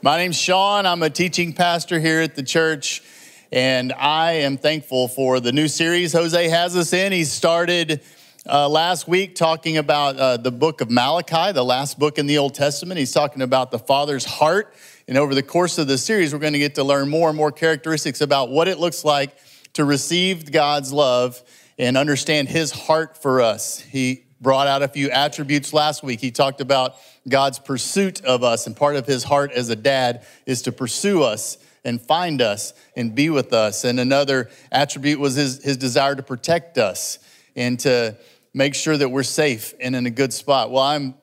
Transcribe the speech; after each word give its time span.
My 0.00 0.16
name's 0.16 0.38
Sean. 0.38 0.86
I'm 0.86 1.02
a 1.02 1.10
teaching 1.10 1.52
pastor 1.52 1.98
here 1.98 2.20
at 2.20 2.36
the 2.36 2.42
church, 2.44 3.02
and 3.50 3.92
I 3.92 4.30
am 4.32 4.56
thankful 4.56 5.08
for 5.08 5.40
the 5.40 5.50
new 5.50 5.66
series 5.66 6.12
Jose 6.12 6.48
has 6.48 6.76
us 6.76 6.92
in. 6.92 7.10
He 7.10 7.24
started 7.24 8.00
uh, 8.48 8.68
last 8.68 9.08
week 9.08 9.34
talking 9.34 9.76
about 9.76 10.16
uh, 10.16 10.36
the 10.36 10.52
book 10.52 10.80
of 10.80 10.88
Malachi, 10.88 11.50
the 11.50 11.64
last 11.64 11.98
book 11.98 12.16
in 12.16 12.28
the 12.28 12.38
Old 12.38 12.54
Testament. 12.54 13.00
He's 13.00 13.10
talking 13.10 13.42
about 13.42 13.72
the 13.72 13.78
Father's 13.80 14.24
heart. 14.24 14.72
And 15.08 15.18
over 15.18 15.34
the 15.34 15.42
course 15.42 15.78
of 15.78 15.88
the 15.88 15.98
series, 15.98 16.32
we're 16.32 16.38
going 16.38 16.52
to 16.52 16.60
get 16.60 16.76
to 16.76 16.84
learn 16.84 17.08
more 17.08 17.28
and 17.28 17.36
more 17.36 17.50
characteristics 17.50 18.20
about 18.20 18.50
what 18.50 18.68
it 18.68 18.78
looks 18.78 19.04
like 19.04 19.36
to 19.72 19.84
receive 19.84 20.52
God's 20.52 20.92
love 20.92 21.42
and 21.76 21.96
understand 21.96 22.48
His 22.48 22.70
heart 22.70 23.20
for 23.20 23.40
us. 23.40 23.80
He 23.80 24.27
brought 24.40 24.66
out 24.66 24.82
a 24.82 24.88
few 24.88 25.10
attributes 25.10 25.72
last 25.72 26.02
week. 26.02 26.20
He 26.20 26.30
talked 26.30 26.60
about 26.60 26.96
God's 27.28 27.58
pursuit 27.58 28.24
of 28.24 28.42
us, 28.42 28.66
and 28.66 28.76
part 28.76 28.96
of 28.96 29.06
his 29.06 29.24
heart 29.24 29.52
as 29.52 29.68
a 29.68 29.76
dad 29.76 30.26
is 30.46 30.62
to 30.62 30.72
pursue 30.72 31.22
us 31.22 31.58
and 31.84 32.00
find 32.00 32.42
us 32.42 32.72
and 32.96 33.14
be 33.14 33.30
with 33.30 33.52
us. 33.52 33.84
And 33.84 33.98
another 33.98 34.50
attribute 34.70 35.18
was 35.18 35.34
his, 35.34 35.62
his 35.62 35.76
desire 35.76 36.14
to 36.14 36.22
protect 36.22 36.78
us 36.78 37.18
and 37.56 37.78
to 37.80 38.16
make 38.54 38.74
sure 38.74 38.96
that 38.96 39.08
we're 39.08 39.22
safe 39.22 39.74
and 39.80 39.94
in 39.96 40.06
a 40.06 40.10
good 40.10 40.32
spot. 40.32 40.70
Well, 40.70 40.82
I'm 40.82 41.14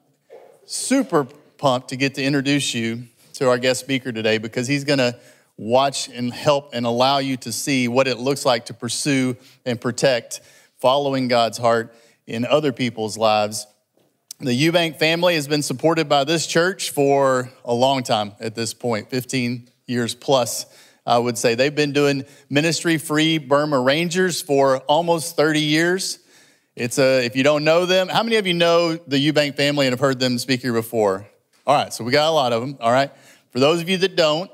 super 0.66 1.26
pumped 1.58 1.90
to 1.90 1.96
get 1.96 2.16
to 2.16 2.24
introduce 2.24 2.74
you 2.74 3.04
to 3.34 3.50
our 3.50 3.58
guest 3.58 3.82
speaker 3.82 4.12
today 4.12 4.38
because 4.38 4.68
he's 4.68 4.84
going 4.84 5.00
to 5.00 5.18
watch 5.58 6.10
and 6.10 6.34
help 6.34 6.72
and 6.74 6.86
allow 6.86 7.20
you 7.20 7.38
to 7.38 7.52
see 7.52 7.88
what 7.88 8.08
it 8.08 8.18
looks 8.18 8.46
like 8.46 8.66
to 8.66 8.74
pursue 8.74 9.38
and 9.66 9.80
protect 9.80 10.42
following 10.78 11.28
God's 11.28 11.58
heart 11.58 11.96
in 12.28 12.46
other 12.46 12.72
people's 12.72 13.18
lives. 13.18 13.68
The 14.40 14.52
Eubank 14.52 14.98
family 14.98 15.36
has 15.36 15.48
been 15.48 15.62
supported 15.62 16.10
by 16.10 16.26
this 16.26 16.46
church 16.46 16.92
for 16.92 17.50
a 17.64 17.74
long 17.74 18.04
time 18.04 18.34
at 18.40 18.54
this 18.54 18.74
point 18.74 19.10
15 19.10 19.70
years 19.88 20.14
plus, 20.14 20.66
I 21.06 21.18
would 21.18 21.38
say. 21.38 21.56
They've 21.56 21.74
been 21.74 21.94
doing 21.94 22.26
ministry 22.50 22.98
free 22.98 23.38
Burma 23.38 23.80
Rangers 23.80 24.42
for 24.42 24.80
almost 24.80 25.38
30 25.38 25.62
years. 25.62 26.20
It's 26.76 27.00
a, 27.00 27.26
if 27.26 27.38
you 27.38 27.44
don't 27.44 27.64
know 27.64 27.86
them, 27.86 28.10
how 28.10 28.24
many 28.24 28.36
of 28.36 28.46
you 28.46 28.54
know 28.54 28.96
the 28.96 29.32
Eubank 29.32 29.56
family 29.56 29.88
and 29.88 29.94
have 29.94 30.02
heard 30.02 30.20
them 30.20 30.38
speak 30.38 30.62
here 30.62 30.74
before? 30.74 31.26
All 31.66 31.76
right, 31.76 31.94
so 31.94 32.04
we 32.04 32.12
got 32.12 32.28
a 32.28 32.32
lot 32.32 32.52
of 32.52 32.62
them. 32.62 32.78
All 32.82 32.92
right. 32.92 33.12
For 33.52 33.60
those 33.60 33.80
of 33.80 33.88
you 33.88 33.98
that 34.00 34.18
don't, 34.18 34.52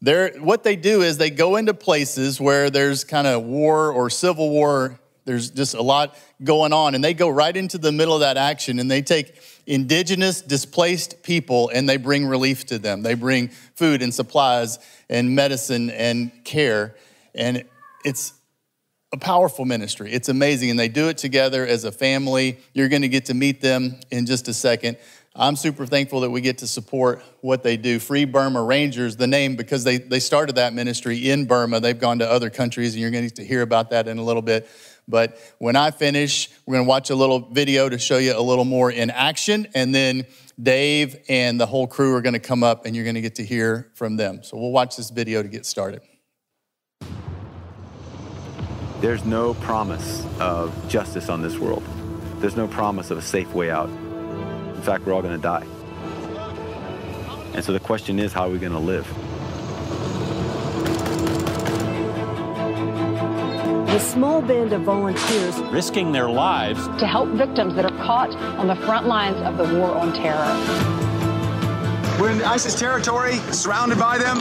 they're, 0.00 0.30
what 0.38 0.62
they 0.62 0.76
do 0.76 1.02
is 1.02 1.18
they 1.18 1.28
go 1.28 1.56
into 1.56 1.74
places 1.74 2.40
where 2.40 2.70
there's 2.70 3.04
kind 3.04 3.26
of 3.26 3.42
war 3.42 3.92
or 3.92 4.08
civil 4.08 4.48
war 4.48 4.98
there's 5.28 5.50
just 5.50 5.74
a 5.74 5.82
lot 5.82 6.16
going 6.42 6.72
on. 6.72 6.94
And 6.94 7.04
they 7.04 7.12
go 7.12 7.28
right 7.28 7.54
into 7.54 7.76
the 7.76 7.92
middle 7.92 8.14
of 8.14 8.20
that 8.20 8.38
action 8.38 8.78
and 8.78 8.90
they 8.90 9.02
take 9.02 9.38
indigenous, 9.66 10.40
displaced 10.40 11.22
people 11.22 11.68
and 11.68 11.86
they 11.86 11.98
bring 11.98 12.24
relief 12.24 12.64
to 12.66 12.78
them. 12.78 13.02
They 13.02 13.12
bring 13.12 13.48
food 13.48 14.00
and 14.00 14.12
supplies 14.12 14.78
and 15.10 15.34
medicine 15.34 15.90
and 15.90 16.32
care. 16.44 16.96
And 17.34 17.64
it's 18.06 18.32
a 19.12 19.18
powerful 19.18 19.66
ministry. 19.66 20.10
It's 20.12 20.30
amazing. 20.30 20.70
And 20.70 20.78
they 20.78 20.88
do 20.88 21.10
it 21.10 21.18
together 21.18 21.66
as 21.66 21.84
a 21.84 21.92
family. 21.92 22.58
You're 22.72 22.88
going 22.88 23.02
to 23.02 23.08
get 23.08 23.26
to 23.26 23.34
meet 23.34 23.60
them 23.60 24.00
in 24.10 24.24
just 24.24 24.48
a 24.48 24.54
second. 24.54 24.96
I'm 25.40 25.54
super 25.54 25.86
thankful 25.86 26.20
that 26.20 26.30
we 26.30 26.40
get 26.40 26.58
to 26.58 26.66
support 26.66 27.22
what 27.42 27.62
they 27.62 27.76
do. 27.76 28.00
Free 28.00 28.24
Burma 28.24 28.60
Rangers, 28.60 29.16
the 29.16 29.28
name, 29.28 29.54
because 29.54 29.84
they, 29.84 29.98
they 29.98 30.18
started 30.18 30.56
that 30.56 30.74
ministry 30.74 31.30
in 31.30 31.44
Burma. 31.44 31.78
They've 31.78 31.98
gone 31.98 32.18
to 32.18 32.28
other 32.28 32.50
countries, 32.50 32.94
and 32.94 33.00
you're 33.00 33.12
going 33.12 33.30
to 33.30 33.44
hear 33.44 33.62
about 33.62 33.90
that 33.90 34.08
in 34.08 34.18
a 34.18 34.24
little 34.24 34.42
bit. 34.42 34.68
But 35.08 35.38
when 35.58 35.74
I 35.74 35.90
finish, 35.90 36.50
we're 36.66 36.74
going 36.74 36.84
to 36.84 36.88
watch 36.88 37.08
a 37.08 37.14
little 37.14 37.40
video 37.50 37.88
to 37.88 37.98
show 37.98 38.18
you 38.18 38.38
a 38.38 38.42
little 38.42 38.66
more 38.66 38.90
in 38.90 39.10
action. 39.10 39.66
And 39.74 39.94
then 39.94 40.26
Dave 40.62 41.16
and 41.28 41.58
the 41.58 41.66
whole 41.66 41.86
crew 41.86 42.14
are 42.14 42.20
going 42.20 42.34
to 42.34 42.38
come 42.40 42.62
up 42.62 42.84
and 42.84 42.94
you're 42.94 43.04
going 43.04 43.14
to 43.14 43.22
get 43.22 43.36
to 43.36 43.44
hear 43.44 43.90
from 43.94 44.16
them. 44.16 44.42
So 44.42 44.58
we'll 44.58 44.70
watch 44.70 44.96
this 44.96 45.08
video 45.10 45.42
to 45.42 45.48
get 45.48 45.64
started. 45.64 46.02
There's 49.00 49.24
no 49.24 49.54
promise 49.54 50.26
of 50.40 50.74
justice 50.88 51.28
on 51.28 51.40
this 51.40 51.56
world. 51.56 51.84
There's 52.40 52.56
no 52.56 52.68
promise 52.68 53.10
of 53.10 53.18
a 53.18 53.22
safe 53.22 53.54
way 53.54 53.70
out. 53.70 53.88
In 53.88 54.82
fact, 54.82 55.06
we're 55.06 55.14
all 55.14 55.22
going 55.22 55.36
to 55.36 55.42
die. 55.42 55.64
And 57.54 57.64
so 57.64 57.72
the 57.72 57.80
question 57.80 58.18
is, 58.18 58.32
how 58.32 58.48
are 58.48 58.50
we 58.50 58.58
going 58.58 58.72
to 58.72 58.78
live? 58.78 59.06
A 63.98 64.00
small 64.00 64.40
band 64.40 64.72
of 64.72 64.82
volunteers 64.82 65.58
risking 65.72 66.12
their 66.12 66.30
lives 66.30 66.86
to 67.00 67.04
help 67.04 67.28
victims 67.30 67.74
that 67.74 67.84
are 67.84 68.04
caught 68.04 68.32
on 68.56 68.68
the 68.68 68.76
front 68.86 69.08
lines 69.08 69.36
of 69.38 69.56
the 69.56 69.64
war 69.76 69.90
on 69.90 70.12
terror. 70.12 70.46
We're 72.20 72.30
in 72.30 72.40
ISIS 72.42 72.78
territory, 72.78 73.38
surrounded 73.50 73.98
by 73.98 74.18
them. 74.18 74.38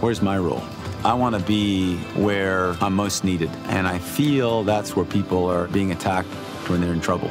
Where's 0.00 0.20
my 0.20 0.36
role? 0.36 0.64
I 1.04 1.14
want 1.14 1.36
to 1.36 1.40
be 1.42 1.96
where 2.16 2.72
I'm 2.80 2.94
most 2.94 3.22
needed, 3.22 3.50
and 3.66 3.86
I 3.86 3.98
feel 3.98 4.64
that's 4.64 4.96
where 4.96 5.04
people 5.04 5.46
are 5.46 5.68
being 5.68 5.92
attacked 5.92 6.26
when 6.68 6.80
they're 6.80 6.92
in 6.92 7.00
trouble. 7.00 7.28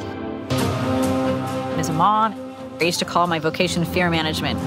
As 1.78 1.90
a 1.90 1.92
mom, 1.92 2.32
I 2.80 2.84
used 2.84 2.98
to 3.00 3.04
call 3.04 3.26
my 3.26 3.38
vocation 3.38 3.84
fear 3.84 4.08
management. 4.08 4.58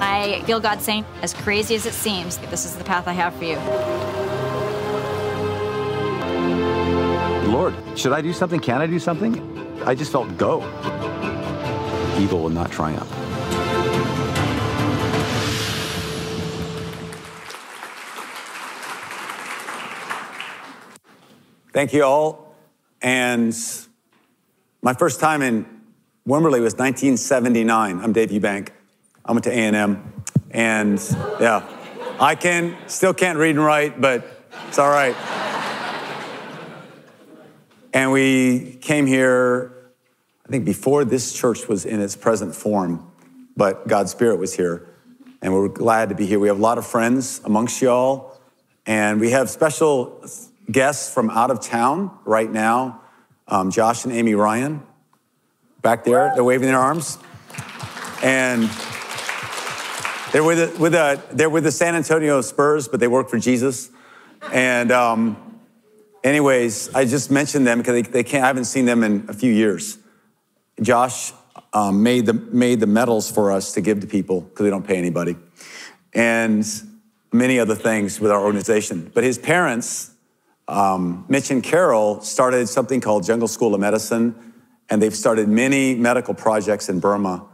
I 0.00 0.44
feel 0.46 0.60
God 0.60 0.80
saying, 0.80 1.04
as 1.22 1.34
crazy 1.34 1.74
as 1.74 1.86
it 1.86 1.94
seems, 1.94 2.36
this 2.38 2.64
is 2.64 2.76
the 2.76 2.84
path 2.84 3.08
I 3.08 3.14
have 3.14 3.34
for 3.34 3.42
you. 3.42 4.27
Should 7.96 8.12
I 8.12 8.20
do 8.20 8.32
something? 8.32 8.60
Can 8.60 8.80
I 8.80 8.86
do 8.86 9.00
something? 9.00 9.82
I 9.84 9.92
just 9.96 10.12
felt 10.12 10.38
go. 10.38 10.62
Evil 12.16 12.40
will 12.40 12.50
not 12.50 12.70
triumph. 12.70 13.08
Thank 21.72 21.92
you 21.92 22.04
all. 22.04 22.54
And 23.02 23.52
my 24.80 24.94
first 24.94 25.18
time 25.18 25.42
in 25.42 25.64
Wimberley 26.28 26.60
was 26.60 26.74
1979. 26.74 27.98
I'm 28.00 28.12
Dave 28.12 28.30
Eubank. 28.30 28.68
I 29.24 29.32
went 29.32 29.42
to 29.44 29.50
A&M. 29.50 30.24
And 30.52 31.00
yeah, 31.40 31.68
I 32.20 32.36
can 32.36 32.76
still 32.86 33.14
can't 33.14 33.36
read 33.36 33.56
and 33.56 33.64
write, 33.64 34.00
but 34.00 34.44
it's 34.68 34.78
all 34.78 34.90
right. 34.90 35.16
And 37.92 38.12
we 38.12 38.78
came 38.80 39.06
here, 39.06 39.92
I 40.46 40.50
think, 40.50 40.64
before 40.64 41.04
this 41.04 41.32
church 41.32 41.68
was 41.68 41.84
in 41.84 42.00
its 42.00 42.16
present 42.16 42.54
form, 42.54 43.10
but 43.56 43.88
God's 43.88 44.10
Spirit 44.10 44.38
was 44.38 44.54
here. 44.54 44.86
And 45.40 45.54
we're 45.54 45.68
glad 45.68 46.08
to 46.08 46.14
be 46.14 46.26
here. 46.26 46.38
We 46.38 46.48
have 46.48 46.58
a 46.58 46.62
lot 46.62 46.78
of 46.78 46.86
friends 46.86 47.40
amongst 47.44 47.80
y'all, 47.80 48.40
and 48.86 49.20
we 49.20 49.30
have 49.30 49.48
special 49.48 50.24
guests 50.70 51.12
from 51.12 51.30
out 51.30 51.50
of 51.50 51.60
town 51.60 52.10
right 52.24 52.50
now 52.50 53.00
um, 53.48 53.70
Josh 53.70 54.04
and 54.04 54.12
Amy 54.12 54.34
Ryan 54.34 54.82
back 55.80 56.04
there. 56.04 56.32
They're 56.34 56.44
waving 56.44 56.68
their 56.68 56.78
arms. 56.78 57.18
And 58.22 58.64
they're 60.32 60.44
with, 60.44 60.58
the, 60.58 60.80
with 60.80 60.94
a, 60.94 61.22
they're 61.32 61.50
with 61.50 61.64
the 61.64 61.72
San 61.72 61.94
Antonio 61.94 62.40
Spurs, 62.42 62.88
but 62.88 63.00
they 63.00 63.08
work 63.08 63.28
for 63.28 63.38
Jesus. 63.38 63.90
And 64.52 64.92
um, 64.92 65.47
anyways, 66.28 66.94
I 66.94 67.04
just 67.04 67.30
mentioned 67.30 67.66
them 67.66 67.78
because 67.78 67.94
they, 67.94 68.02
they, 68.02 68.22
can't, 68.22 68.44
I 68.44 68.46
haven't 68.48 68.66
seen 68.66 68.84
them 68.84 69.02
in 69.02 69.26
a 69.28 69.32
few 69.32 69.52
years. 69.52 69.98
Josh 70.80 71.32
um, 71.72 72.02
made, 72.02 72.26
the, 72.26 72.34
made 72.34 72.80
the 72.80 72.86
medals 72.86 73.30
for 73.30 73.50
us 73.52 73.72
to 73.72 73.80
give 73.80 74.00
to 74.00 74.06
people 74.06 74.42
because 74.42 74.64
they 74.64 74.70
don't 74.70 74.86
pay 74.86 74.96
anybody. 74.96 75.36
And 76.12 76.66
many 77.32 77.58
other 77.58 77.74
things 77.74 78.20
with 78.20 78.30
our 78.30 78.40
organization. 78.40 79.10
But 79.14 79.24
his 79.24 79.38
parents, 79.38 80.10
um, 80.66 81.24
Mitch 81.28 81.50
and 81.50 81.62
Carol, 81.62 82.20
started 82.20 82.68
something 82.68 83.00
called 83.00 83.24
Jungle 83.24 83.48
School 83.48 83.74
of 83.74 83.80
Medicine, 83.80 84.34
and 84.88 85.02
they've 85.02 85.14
started 85.14 85.48
many 85.48 85.94
medical 85.94 86.34
projects 86.34 86.88
in 86.88 87.00
Burma. 87.00 87.44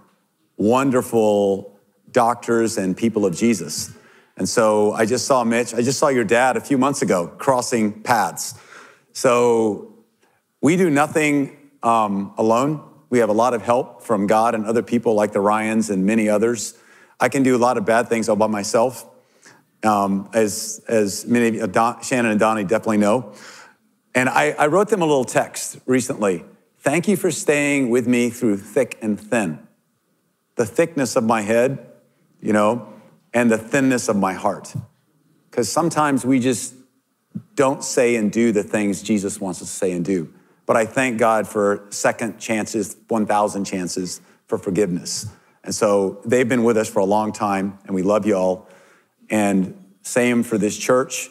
Wonderful 0.56 1.77
doctors 2.12 2.79
and 2.79 2.97
people 2.97 3.26
of 3.26 3.35
Jesus. 3.35 3.93
And 4.37 4.49
so 4.49 4.93
I 4.93 5.06
just 5.06 5.26
saw 5.26 5.44
Mitch, 5.44 5.75
I 5.75 5.82
just 5.82 5.99
saw 5.99 6.09
your 6.09 6.25
dad 6.25 6.56
a 6.56 6.61
few 6.61 6.79
months 6.79 7.03
ago 7.03 7.29
crossing 7.38 8.03
paths. 8.03 8.55
So 9.14 9.94
we 10.61 10.76
do 10.76 10.90
nothing 10.90 11.56
um, 11.82 12.34
alone. 12.37 12.82
We 13.11 13.20
have 13.20 13.28
a 13.28 13.34
lot 13.34 13.55
of 13.55 13.62
help 13.62 14.02
from 14.02 14.26
God 14.26 14.56
and 14.56 14.66
other 14.66 14.82
people 14.82 15.14
like 15.14 15.32
the 15.32 15.40
Ryans 15.40 15.88
and 15.88 16.05
many 16.05 16.28
others. 16.28 16.76
I 17.20 17.28
can 17.28 17.44
do 17.44 17.55
a 17.55 17.58
lot 17.58 17.78
of 17.78 17.87
bad 17.87 18.08
things 18.08 18.28
all 18.28 18.34
by 18.34 18.49
myself, 18.49 19.06
um, 19.84 20.28
as, 20.34 20.82
as 20.88 21.26
many 21.26 21.61
of 21.61 21.70
Don, 21.70 22.02
Shannon 22.02 22.32
and 22.32 22.40
Donnie 22.40 22.64
definitely 22.64 22.99
know. 22.99 23.32
And 24.16 24.28
I, 24.28 24.50
I 24.58 24.66
wrote 24.66 24.88
them 24.88 25.00
a 25.00 25.06
little 25.06 25.25
text 25.25 25.78
recently. 25.87 26.44
Thank 26.81 27.06
you 27.06 27.16
for 27.16 27.31
staying 27.31 27.90
with 27.90 28.08
me 28.08 28.31
through 28.31 28.56
thick 28.56 28.99
and 29.00 29.19
thin. 29.19 29.61
The 30.56 30.66
thickness 30.66 31.14
of 31.14 31.22
my 31.22 31.43
head, 31.43 31.87
you 32.40 32.52
know, 32.52 32.93
and 33.32 33.49
the 33.49 33.58
thinness 33.58 34.08
of 34.08 34.16
my 34.16 34.32
heart. 34.32 34.75
Because 35.50 35.70
sometimes 35.70 36.25
we 36.25 36.40
just 36.40 36.75
don't 37.55 37.83
say 37.83 38.17
and 38.17 38.31
do 38.31 38.53
the 38.53 38.63
things 38.63 39.03
Jesus 39.03 39.41
wants 39.41 39.63
us 39.63 39.69
to 39.69 39.75
say 39.75 39.93
and 39.93 40.05
do. 40.05 40.33
But 40.67 40.77
I 40.77 40.87
thank 40.87 41.19
God 41.19 41.47
for 41.47 41.87
second 41.91 42.39
chances, 42.39 42.97
1,000 43.09 43.65
chances 43.65 44.21
for 44.47 44.59
forgiveness. 44.59 45.27
And 45.63 45.75
so 45.75 46.21
they've 46.25 46.49
been 46.49 46.65
with 46.65 46.77
us 46.77 46.89
for 46.89 47.01
a 47.01 47.05
long 47.05 47.33
time, 47.33 47.79
and 47.87 47.95
we 47.95 48.03
love 48.03 48.27
y'all. 48.27 48.69
And 49.31 49.77
same 50.03 50.43
for 50.43 50.59
this 50.59 50.77
church. 50.77 51.31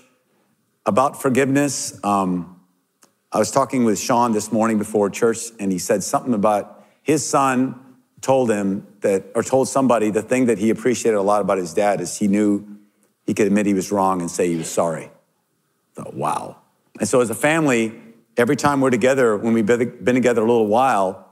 About 0.85 1.21
forgiveness, 1.21 1.99
um, 2.03 2.59
I 3.31 3.39
was 3.39 3.51
talking 3.51 3.83
with 3.83 3.99
Sean 3.99 4.31
this 4.31 4.51
morning 4.51 4.77
before 4.77 5.09
church, 5.09 5.39
and 5.59 5.71
he 5.71 5.79
said 5.79 6.03
something 6.03 6.33
about 6.33 6.83
his 7.01 7.27
son 7.27 7.79
told 8.21 8.49
him 8.49 8.87
that, 9.01 9.25
or 9.35 9.43
told 9.43 9.67
somebody 9.67 10.09
the 10.09 10.21
thing 10.21 10.45
that 10.45 10.57
he 10.57 10.69
appreciated 10.69 11.17
a 11.17 11.21
lot 11.21 11.41
about 11.41 11.57
his 11.57 11.73
dad 11.73 11.99
is 12.01 12.17
he 12.17 12.27
knew 12.27 12.65
he 13.25 13.33
could 13.33 13.47
admit 13.47 13.65
he 13.65 13.73
was 13.73 13.91
wrong 13.91 14.21
and 14.21 14.31
say 14.31 14.47
he 14.47 14.55
was 14.55 14.69
sorry. 14.69 15.09
Thought, 15.93 16.13
wow. 16.13 16.57
And 16.99 17.07
so 17.07 17.21
as 17.21 17.29
a 17.29 17.35
family, 17.35 17.93
every 18.37 18.55
time 18.55 18.81
we're 18.81 18.89
together, 18.89 19.37
when 19.37 19.53
we've 19.53 19.65
been 19.65 20.15
together 20.15 20.41
a 20.41 20.45
little 20.45 20.67
while, 20.67 21.27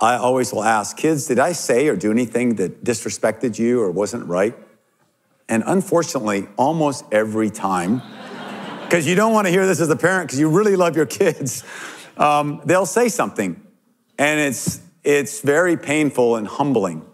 I 0.00 0.16
always 0.16 0.52
will 0.52 0.62
ask 0.62 0.96
kids, 0.96 1.26
did 1.26 1.38
I 1.38 1.52
say 1.52 1.88
or 1.88 1.96
do 1.96 2.10
anything 2.10 2.54
that 2.56 2.84
disrespected 2.84 3.58
you 3.58 3.80
or 3.80 3.90
wasn't 3.90 4.26
right? 4.26 4.56
And 5.48 5.64
unfortunately, 5.66 6.46
almost 6.56 7.04
every 7.10 7.50
time, 7.50 8.02
because 8.84 9.06
you 9.06 9.16
don't 9.16 9.32
want 9.32 9.46
to 9.46 9.50
hear 9.50 9.66
this 9.66 9.80
as 9.80 9.90
a 9.90 9.96
parent 9.96 10.28
because 10.28 10.38
you 10.38 10.48
really 10.48 10.76
love 10.76 10.94
your 10.94 11.06
kids, 11.06 11.64
um, 12.16 12.60
they'll 12.64 12.86
say 12.86 13.08
something. 13.08 13.60
And 14.18 14.40
it's, 14.40 14.80
it's 15.02 15.40
very 15.40 15.76
painful 15.76 16.36
and 16.36 16.46
humbling. 16.46 17.04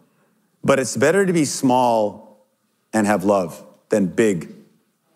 But 0.63 0.79
it's 0.79 0.97
better 0.97 1.25
to 1.25 1.33
be 1.33 1.45
small 1.45 2.47
and 2.93 3.07
have 3.07 3.25
love 3.25 3.65
than 3.89 4.07
big 4.07 4.55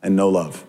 and 0.03 0.17
no 0.17 0.29
love. 0.29 0.65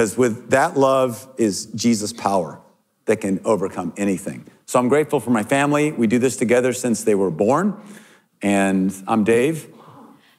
Because 0.00 0.16
with 0.16 0.48
that 0.48 0.78
love 0.78 1.28
is 1.36 1.66
Jesus' 1.66 2.10
power 2.10 2.58
that 3.04 3.20
can 3.20 3.38
overcome 3.44 3.92
anything. 3.98 4.46
So 4.64 4.78
I'm 4.78 4.88
grateful 4.88 5.20
for 5.20 5.28
my 5.28 5.42
family. 5.42 5.92
We 5.92 6.06
do 6.06 6.18
this 6.18 6.38
together 6.38 6.72
since 6.72 7.04
they 7.04 7.14
were 7.14 7.30
born. 7.30 7.78
And 8.40 8.94
I'm 9.06 9.24
Dave. 9.24 9.68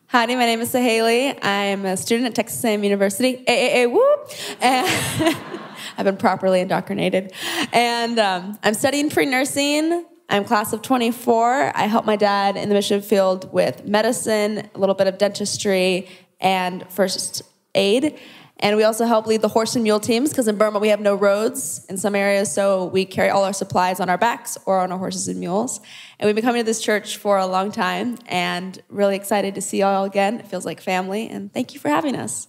Howdy, 0.08 0.34
my 0.34 0.48
name 0.48 0.62
is 0.62 0.74
Sahale. 0.74 1.38
I'm 1.44 1.86
a 1.86 1.96
student 1.96 2.30
at 2.30 2.34
Texas 2.34 2.64
A&M 2.64 2.84
University. 2.84 3.46
AAA, 3.48 3.92
whoop! 3.92 4.32
And 4.62 5.38
I've 6.00 6.06
been 6.06 6.18
properly 6.18 6.62
indoctrinated. 6.62 7.32
And 7.72 8.18
um, 8.18 8.58
I'm 8.64 8.74
studying 8.74 9.12
pre-nursing. 9.12 10.08
I'm 10.28 10.44
class 10.44 10.74
of 10.74 10.82
24. 10.82 11.78
I 11.78 11.84
help 11.84 12.06
my 12.06 12.16
dad 12.16 12.58
in 12.58 12.68
the 12.68 12.74
mission 12.74 13.04
field 13.04 13.54
with 13.54 13.86
medicine, 13.86 14.68
a 14.74 14.80
little 14.80 14.96
bit 14.96 15.06
of 15.06 15.20
dentistry, 15.20 16.10
and 16.40 16.84
first 16.90 17.44
aid. 17.76 18.20
And 18.62 18.78
we 18.78 18.84
also 18.84 19.06
help 19.06 19.26
lead 19.26 19.42
the 19.42 19.48
horse 19.48 19.76
and 19.76 19.84
mule 19.84 20.00
teams 20.00 20.30
because 20.30 20.48
in 20.48 20.56
Burma 20.56 20.78
we 20.78 20.90
have 20.90 21.00
no 21.02 21.16
roads 21.16 21.84
in 21.90 21.98
some 21.98 22.14
areas, 22.14 22.54
so 22.54 22.86
we 22.86 23.06
carry 23.06 23.30
all 23.30 23.44
our 23.44 23.54
supplies 23.54 24.00
on 24.00 24.08
our 24.08 24.20
backs 24.20 24.56
or 24.68 24.80
on 24.80 24.92
our 24.92 25.00
horses 25.00 25.28
and 25.28 25.40
mules. 25.40 25.80
And 26.20 26.28
we've 26.28 26.36
been 26.36 26.46
coming 26.46 26.62
to 26.62 26.66
this 26.66 26.80
church 26.80 27.18
for 27.18 27.40
a 27.40 27.48
long 27.48 27.72
time 27.72 28.20
and 28.28 28.80
really 28.88 29.16
excited 29.16 29.56
to 29.56 29.62
see 29.62 29.80
you 29.80 29.86
all 29.86 30.06
again. 30.06 30.40
It 30.40 30.48
feels 30.48 30.66
like 30.66 30.80
family, 30.80 31.28
and 31.28 31.52
thank 31.52 31.74
you 31.74 31.80
for 31.80 31.90
having 31.90 32.16
us. 32.16 32.48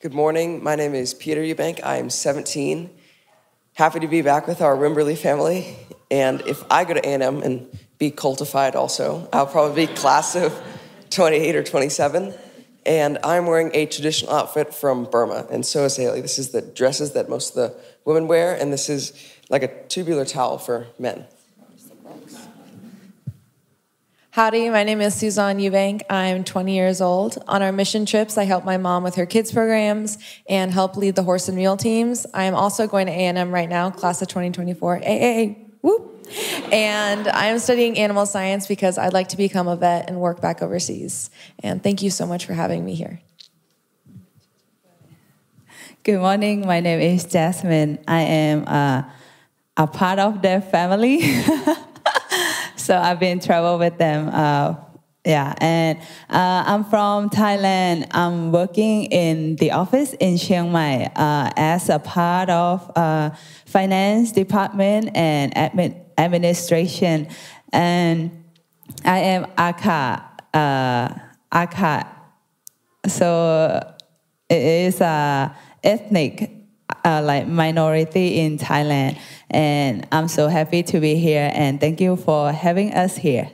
Good 0.00 0.14
morning. 0.14 0.64
My 0.64 0.74
name 0.74 0.96
is 0.96 1.14
Peter 1.14 1.40
Eubank. 1.40 1.78
I 1.84 1.98
am 1.98 2.10
17. 2.10 2.90
Happy 3.74 4.00
to 4.00 4.08
be 4.08 4.20
back 4.20 4.48
with 4.48 4.60
our 4.60 4.76
Wimberley 4.76 5.16
family. 5.16 5.76
And 6.10 6.40
if 6.40 6.64
I 6.68 6.84
go 6.84 6.94
to 6.94 7.08
A&M 7.08 7.40
and 7.42 7.78
be 7.98 8.10
cultified 8.10 8.74
also, 8.74 9.28
I'll 9.32 9.46
probably 9.46 9.86
be 9.86 9.94
class 9.94 10.34
of 10.34 10.60
28 11.10 11.54
or 11.54 11.62
27 11.62 12.34
and 12.84 13.18
I'm 13.24 13.46
wearing 13.46 13.70
a 13.74 13.86
traditional 13.86 14.32
outfit 14.32 14.74
from 14.74 15.04
Burma, 15.04 15.46
and 15.50 15.64
so 15.64 15.84
is 15.84 15.96
Haley. 15.96 16.20
This 16.20 16.38
is 16.38 16.50
the 16.50 16.62
dresses 16.62 17.12
that 17.12 17.28
most 17.28 17.56
of 17.56 17.56
the 17.56 17.80
women 18.04 18.28
wear, 18.28 18.54
and 18.54 18.72
this 18.72 18.88
is 18.88 19.12
like 19.48 19.62
a 19.62 19.68
tubular 19.84 20.24
towel 20.24 20.58
for 20.58 20.86
men. 20.98 21.26
Howdy, 24.30 24.70
my 24.70 24.82
name 24.82 25.02
is 25.02 25.14
Suzanne 25.14 25.58
Eubank. 25.58 26.00
I'm 26.08 26.42
20 26.42 26.74
years 26.74 27.02
old. 27.02 27.36
On 27.48 27.60
our 27.60 27.70
mission 27.70 28.06
trips, 28.06 28.38
I 28.38 28.44
help 28.44 28.64
my 28.64 28.78
mom 28.78 29.02
with 29.02 29.16
her 29.16 29.26
kids 29.26 29.52
programs 29.52 30.16
and 30.48 30.72
help 30.72 30.96
lead 30.96 31.16
the 31.16 31.22
horse 31.22 31.48
and 31.48 31.56
mule 31.58 31.76
teams. 31.76 32.24
I 32.32 32.44
am 32.44 32.54
also 32.54 32.86
going 32.86 33.08
to 33.08 33.12
A&M 33.12 33.52
right 33.52 33.68
now, 33.68 33.90
class 33.90 34.22
of 34.22 34.28
2024. 34.28 35.02
AA, 35.04 35.54
whoop. 35.82 36.11
And 36.72 37.28
I'm 37.28 37.58
studying 37.58 37.98
animal 37.98 38.26
science 38.26 38.66
because 38.66 38.98
I'd 38.98 39.12
like 39.12 39.28
to 39.28 39.36
become 39.36 39.68
a 39.68 39.76
vet 39.76 40.08
and 40.08 40.20
work 40.20 40.40
back 40.40 40.62
overseas. 40.62 41.30
And 41.62 41.82
thank 41.82 42.02
you 42.02 42.10
so 42.10 42.26
much 42.26 42.46
for 42.46 42.54
having 42.54 42.84
me 42.84 42.94
here. 42.94 43.20
Good 46.04 46.18
morning. 46.18 46.66
My 46.66 46.80
name 46.80 47.00
is 47.00 47.24
Jasmine. 47.24 47.98
I 48.08 48.22
am 48.22 48.64
uh, 48.66 49.02
a 49.76 49.86
part 49.86 50.18
of 50.18 50.42
their 50.42 50.60
family. 50.60 51.20
so 52.76 52.96
I've 52.96 53.20
been 53.20 53.38
travel 53.38 53.78
with 53.78 53.98
them. 53.98 54.28
Uh, 54.32 54.74
yeah, 55.24 55.54
and 55.58 55.98
uh, 56.28 56.64
I'm 56.66 56.84
from 56.84 57.30
Thailand. 57.30 58.08
I'm 58.10 58.50
working 58.50 59.04
in 59.04 59.54
the 59.56 59.70
office 59.70 60.14
in 60.14 60.36
Chiang 60.36 60.72
Mai 60.72 61.04
uh, 61.14 61.52
as 61.56 61.88
a 61.88 62.00
part 62.00 62.50
of 62.50 62.90
uh, 62.96 63.30
finance 63.64 64.32
department 64.32 65.10
and 65.14 65.54
admin 65.54 66.01
administration. 66.18 67.28
And 67.72 68.44
I 69.04 69.18
am 69.18 69.46
Akha. 69.56 70.24
Uh. 70.52 71.18
So 73.06 73.94
it 74.48 74.62
is 74.62 75.00
a 75.00 75.56
ethnic 75.82 76.50
uh, 77.04 77.22
like 77.22 77.46
minority 77.46 78.38
in 78.40 78.58
Thailand. 78.58 79.18
And 79.50 80.06
I'm 80.12 80.28
so 80.28 80.48
happy 80.48 80.82
to 80.84 81.00
be 81.00 81.16
here. 81.16 81.50
And 81.54 81.80
thank 81.80 82.00
you 82.00 82.16
for 82.16 82.52
having 82.52 82.92
us 82.92 83.16
here. 83.16 83.50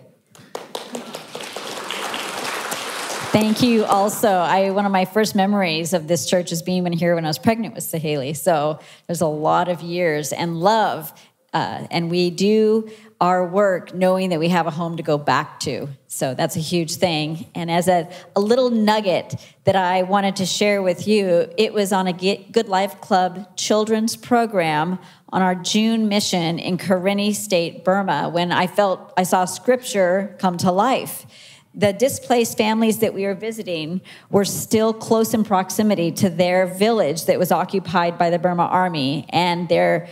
Thank 3.31 3.63
you. 3.63 3.85
Also, 3.85 4.29
I 4.29 4.71
one 4.71 4.87
of 4.87 4.93
my 4.93 5.05
first 5.05 5.35
memories 5.35 5.93
of 5.93 6.09
this 6.09 6.29
church 6.29 6.51
is 6.51 6.63
being 6.63 6.91
here 6.93 7.15
when 7.15 7.27
I 7.27 7.29
was 7.29 7.39
pregnant 7.39 7.75
with 7.75 7.85
Sahale. 7.85 8.35
So 8.35 8.81
there's 9.07 9.21
a 9.21 9.27
lot 9.27 9.69
of 9.69 9.83
years 9.83 10.33
and 10.33 10.59
love 10.59 11.13
uh, 11.53 11.87
and 11.91 12.11
we 12.11 12.31
do 12.31 12.91
our 13.21 13.45
work 13.45 13.95
knowing 13.95 14.31
that 14.31 14.39
we 14.39 14.49
have 14.49 14.67
a 14.67 14.71
home 14.71 14.97
to 14.97 15.03
go 15.03 15.19
back 15.19 15.59
to. 15.61 15.89
So 16.07 16.35
that's 16.35 16.57
a 16.57 16.61
huge 16.61 16.97
thing. 16.97 17.47
And 17.55 17.71
as 17.71 17.89
a, 17.89 18.09
a 18.37 18.41
little 18.41 18.71
nugget 18.71 19.35
that 19.65 19.75
I 19.75 20.03
wanted 20.03 20.37
to 20.37 20.47
share 20.47 20.83
with 20.83 21.09
you, 21.09 21.51
it 21.57 21.73
was 21.73 21.93
on 21.93 22.07
a 22.07 22.13
Good 22.13 22.69
Life 22.69 23.01
Club 23.01 23.57
children's 23.57 24.15
program 24.15 24.99
on 25.31 25.43
our 25.43 25.55
June 25.55 26.09
mission 26.09 26.59
in 26.59 26.79
Karenni 26.79 27.35
State, 27.35 27.85
Burma, 27.85 28.29
when 28.29 28.53
I 28.53 28.67
felt 28.67 29.13
I 29.17 29.25
saw 29.25 29.45
scripture 29.45 30.37
come 30.39 30.57
to 30.59 30.71
life. 30.71 31.27
The 31.75 31.93
displaced 31.93 32.57
families 32.57 32.99
that 33.01 33.15
we 33.15 33.25
were 33.25 33.35
visiting 33.35 34.01
were 34.31 34.45
still 34.45 34.93
close 34.93 35.35
in 35.35 35.45
proximity 35.45 36.11
to 36.13 36.31
their 36.31 36.67
village 36.67 37.27
that 37.27 37.39
was 37.39 37.53
occupied 37.53 38.19
by 38.19 38.31
the 38.31 38.39
Burma 38.39 38.65
army, 38.65 39.27
and 39.29 39.69
their 39.69 40.09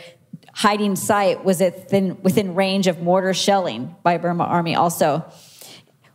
hiding 0.56 0.96
site 0.96 1.44
was 1.44 1.60
within, 1.60 2.16
within 2.22 2.54
range 2.54 2.86
of 2.86 3.02
mortar 3.02 3.34
shelling 3.34 3.94
by 4.02 4.16
Burma 4.16 4.44
Army 4.44 4.75
also. 4.75 5.22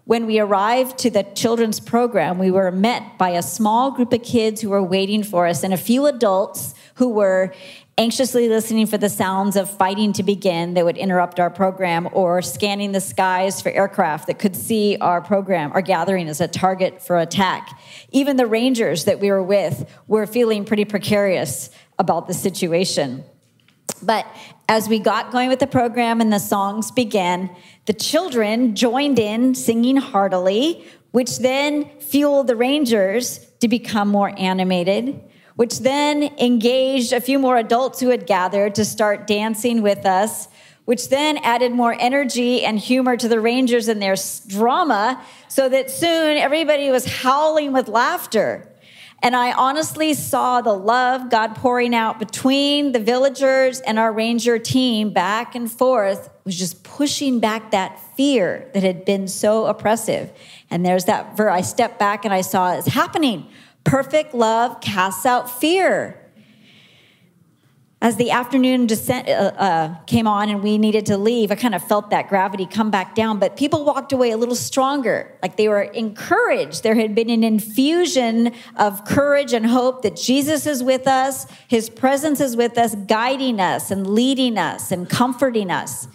When 0.05 0.25
we 0.25 0.39
arrived 0.39 0.98
to 1.00 1.12
the 1.12 1.21
children's 1.21 1.79
program, 1.79 2.39
we 2.39 2.50
were 2.50 2.71
met 2.71 3.19
by 3.19 3.29
a 3.29 3.43
small 3.43 3.91
group 3.91 4.12
of 4.12 4.24
kids 4.24 4.60
who 4.60 4.71
were 4.71 4.81
waiting 4.81 5.21
for 5.21 5.45
us 5.45 5.63
and 5.63 5.75
a 5.75 5.77
few 5.77 6.07
adults 6.07 6.74
who 6.95 7.10
were 7.10 7.53
anxiously 8.00 8.50
listening 8.50 8.88
for 8.88 8.98
the 8.98 9.10
sounds 9.10 9.55
of 9.55 9.69
fighting 9.69 10.12
to 10.13 10.24
begin 10.24 10.74
that 10.74 10.86
would 10.86 10.98
interrupt 10.98 11.39
our 11.39 11.51
program 11.51 12.10
or 12.12 12.41
scanning 12.41 12.93
the 12.93 13.00
skies 13.00 13.62
for 13.62 13.69
aircraft 13.69 14.25
that 14.25 14.39
could 14.39 14.55
see 14.55 14.98
our 15.01 15.21
program, 15.21 15.71
our 15.74 15.83
gathering 15.83 16.27
as 16.27 16.41
a 16.41 16.48
target 16.48 17.00
for 17.00 17.19
attack. 17.19 17.79
Even 18.10 18.38
the 18.38 18.48
rangers 18.48 19.05
that 19.05 19.19
we 19.19 19.29
were 19.29 19.43
with 19.43 19.88
were 20.07 20.25
feeling 20.25 20.65
pretty 20.65 20.83
precarious 20.83 21.69
about 22.00 22.27
the 22.27 22.33
situation. 22.33 23.24
But 24.01 24.25
as 24.67 24.89
we 24.89 25.00
got 25.00 25.31
going 25.31 25.50
with 25.50 25.60
the 25.60 25.67
program 25.67 26.22
and 26.22 26.31
the 26.31 26.39
songs 26.39 26.91
began, 26.91 27.55
the 27.86 27.93
children 27.93 28.75
joined 28.75 29.20
in 29.20 29.53
singing 29.55 29.98
heartily, 29.98 30.86
which 31.12 31.39
then 31.39 31.89
fueled 32.00 32.48
the 32.48 32.55
Rangers 32.55 33.46
to 33.60 33.67
become 33.67 34.08
more 34.08 34.34
animated, 34.38 35.20
which 35.55 35.79
then 35.79 36.24
engaged 36.39 37.13
a 37.13 37.22
few 37.22 37.38
more 37.38 37.58
adults 37.58 38.00
who 38.00 38.10
had 38.10 38.25
gathered 38.25 38.75
to 38.75 38.86
start 38.86 39.27
dancing 39.27 39.81
with 39.81 40.05
us, 40.05 40.48
which 40.86 41.10
then 41.10 41.38
added 41.39 41.72
more 41.72 41.96
energy 42.00 42.63
and 42.63 42.79
humor 42.79 43.15
to 43.17 43.27
the 43.27 43.39
Rangers 43.39 43.88
and 43.88 44.01
their 44.01 44.15
drama, 44.48 45.22
so 45.48 45.70
that 45.70 45.91
soon 45.91 46.38
everybody 46.38 46.89
was 46.89 47.05
howling 47.05 47.74
with 47.74 47.88
laughter. 47.88 48.71
And 49.24 49.36
I 49.36 49.51
honestly 49.51 50.16
saw 50.16 50.62
the 50.62 50.74
love 50.74 51.30
God 51.30 51.56
pouring 51.56 51.94
out 51.94 52.18
between 52.18 52.92
the 52.92 53.00
villagers 53.00 53.80
and 53.80 54.00
our 54.00 54.12
ranger 54.12 54.58
team 54.58 55.13
back 55.13 55.54
and 55.54 55.72
forth 55.72 56.30
was 56.44 56.58
just 56.58 56.84
pushing 56.84 57.40
back 57.40 57.72
that 57.72 58.00
fear 58.16 58.70
that 58.74 58.82
had 58.82 59.06
been 59.06 59.28
so 59.28 59.66
oppressive. 59.66 60.32
And 60.72 60.84
there's 60.84 61.06
that 61.06 61.38
verse. 61.38 61.54
I 61.54 61.62
stepped 61.62 62.00
back 62.00 62.25
and 62.25 62.34
I 62.34 62.42
saw 62.42 62.74
it's 62.74 62.88
happening. 62.88 63.48
Perfect 63.84 64.34
love 64.34 64.82
casts 64.82 65.25
out 65.25 65.50
fear. 65.50 66.21
As 68.01 68.15
the 68.15 68.31
afternoon 68.31 68.88
descent 68.88 69.29
uh, 69.29 69.31
uh, 69.31 69.96
came 70.05 70.25
on 70.25 70.50
and 70.50 70.63
we 70.63 70.79
needed 70.79 71.05
to 71.05 71.17
leave, 71.17 71.51
I 71.51 71.55
kind 71.55 71.75
of 71.75 71.84
felt 71.84 72.10
that 72.10 72.29
gravity 72.29 72.65
come 72.65 72.89
back 72.89 73.13
down. 73.13 73.38
But 73.38 73.55
people 73.55 73.86
walked 73.86 74.12
away 74.12 74.31
a 74.31 74.38
little 74.38 74.55
stronger, 74.55 75.31
like 75.43 75.55
they 75.55 75.70
were 75.70 75.84
encouraged. 75.84 76.81
There 76.81 76.96
had 76.96 77.13
been 77.13 77.29
an 77.29 77.43
infusion 77.43 78.53
of 78.75 79.05
courage 79.05 79.53
and 79.53 79.67
hope 79.67 80.01
that 80.01 80.15
Jesus 80.15 80.65
is 80.65 80.81
with 80.84 81.08
us, 81.08 81.46
His 81.67 81.91
presence 81.91 82.41
is 82.41 82.58
with 82.58 82.75
us, 82.75 82.96
guiding 82.96 83.62
us 83.62 83.91
and 83.91 84.08
leading 84.08 84.58
us 84.58 84.91
and 84.91 85.08
comforting 85.08 85.70
us. 85.70 86.08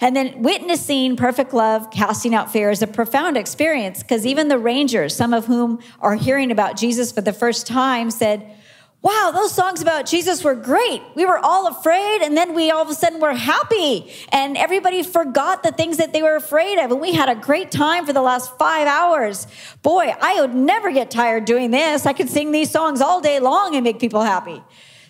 And 0.00 0.16
then 0.16 0.42
witnessing 0.42 1.16
perfect 1.16 1.52
love, 1.52 1.90
casting 1.90 2.34
out 2.34 2.50
fear 2.50 2.70
is 2.70 2.80
a 2.80 2.86
profound 2.86 3.36
experience 3.36 4.02
because 4.02 4.24
even 4.24 4.48
the 4.48 4.58
rangers, 4.58 5.14
some 5.14 5.34
of 5.34 5.44
whom 5.44 5.80
are 6.00 6.14
hearing 6.14 6.50
about 6.50 6.76
Jesus 6.76 7.12
for 7.12 7.20
the 7.20 7.32
first 7.32 7.66
time, 7.66 8.10
said, 8.10 8.54
Wow, 9.00 9.30
those 9.32 9.52
songs 9.52 9.80
about 9.80 10.06
Jesus 10.06 10.42
were 10.42 10.56
great. 10.56 11.02
We 11.14 11.24
were 11.24 11.38
all 11.38 11.68
afraid, 11.68 12.20
and 12.20 12.36
then 12.36 12.52
we 12.52 12.72
all 12.72 12.82
of 12.82 12.88
a 12.88 12.94
sudden 12.94 13.20
were 13.20 13.32
happy, 13.32 14.12
and 14.32 14.56
everybody 14.56 15.04
forgot 15.04 15.62
the 15.62 15.70
things 15.70 15.98
that 15.98 16.12
they 16.12 16.20
were 16.20 16.34
afraid 16.34 16.80
of. 16.80 16.90
And 16.90 17.00
we 17.00 17.12
had 17.12 17.28
a 17.28 17.36
great 17.36 17.70
time 17.70 18.06
for 18.06 18.12
the 18.12 18.22
last 18.22 18.58
five 18.58 18.88
hours. 18.88 19.46
Boy, 19.82 20.12
I 20.20 20.40
would 20.40 20.54
never 20.54 20.90
get 20.90 21.12
tired 21.12 21.44
doing 21.44 21.70
this. 21.70 22.06
I 22.06 22.12
could 22.12 22.28
sing 22.28 22.50
these 22.50 22.72
songs 22.72 23.00
all 23.00 23.20
day 23.20 23.38
long 23.38 23.76
and 23.76 23.84
make 23.84 24.00
people 24.00 24.22
happy. 24.22 24.60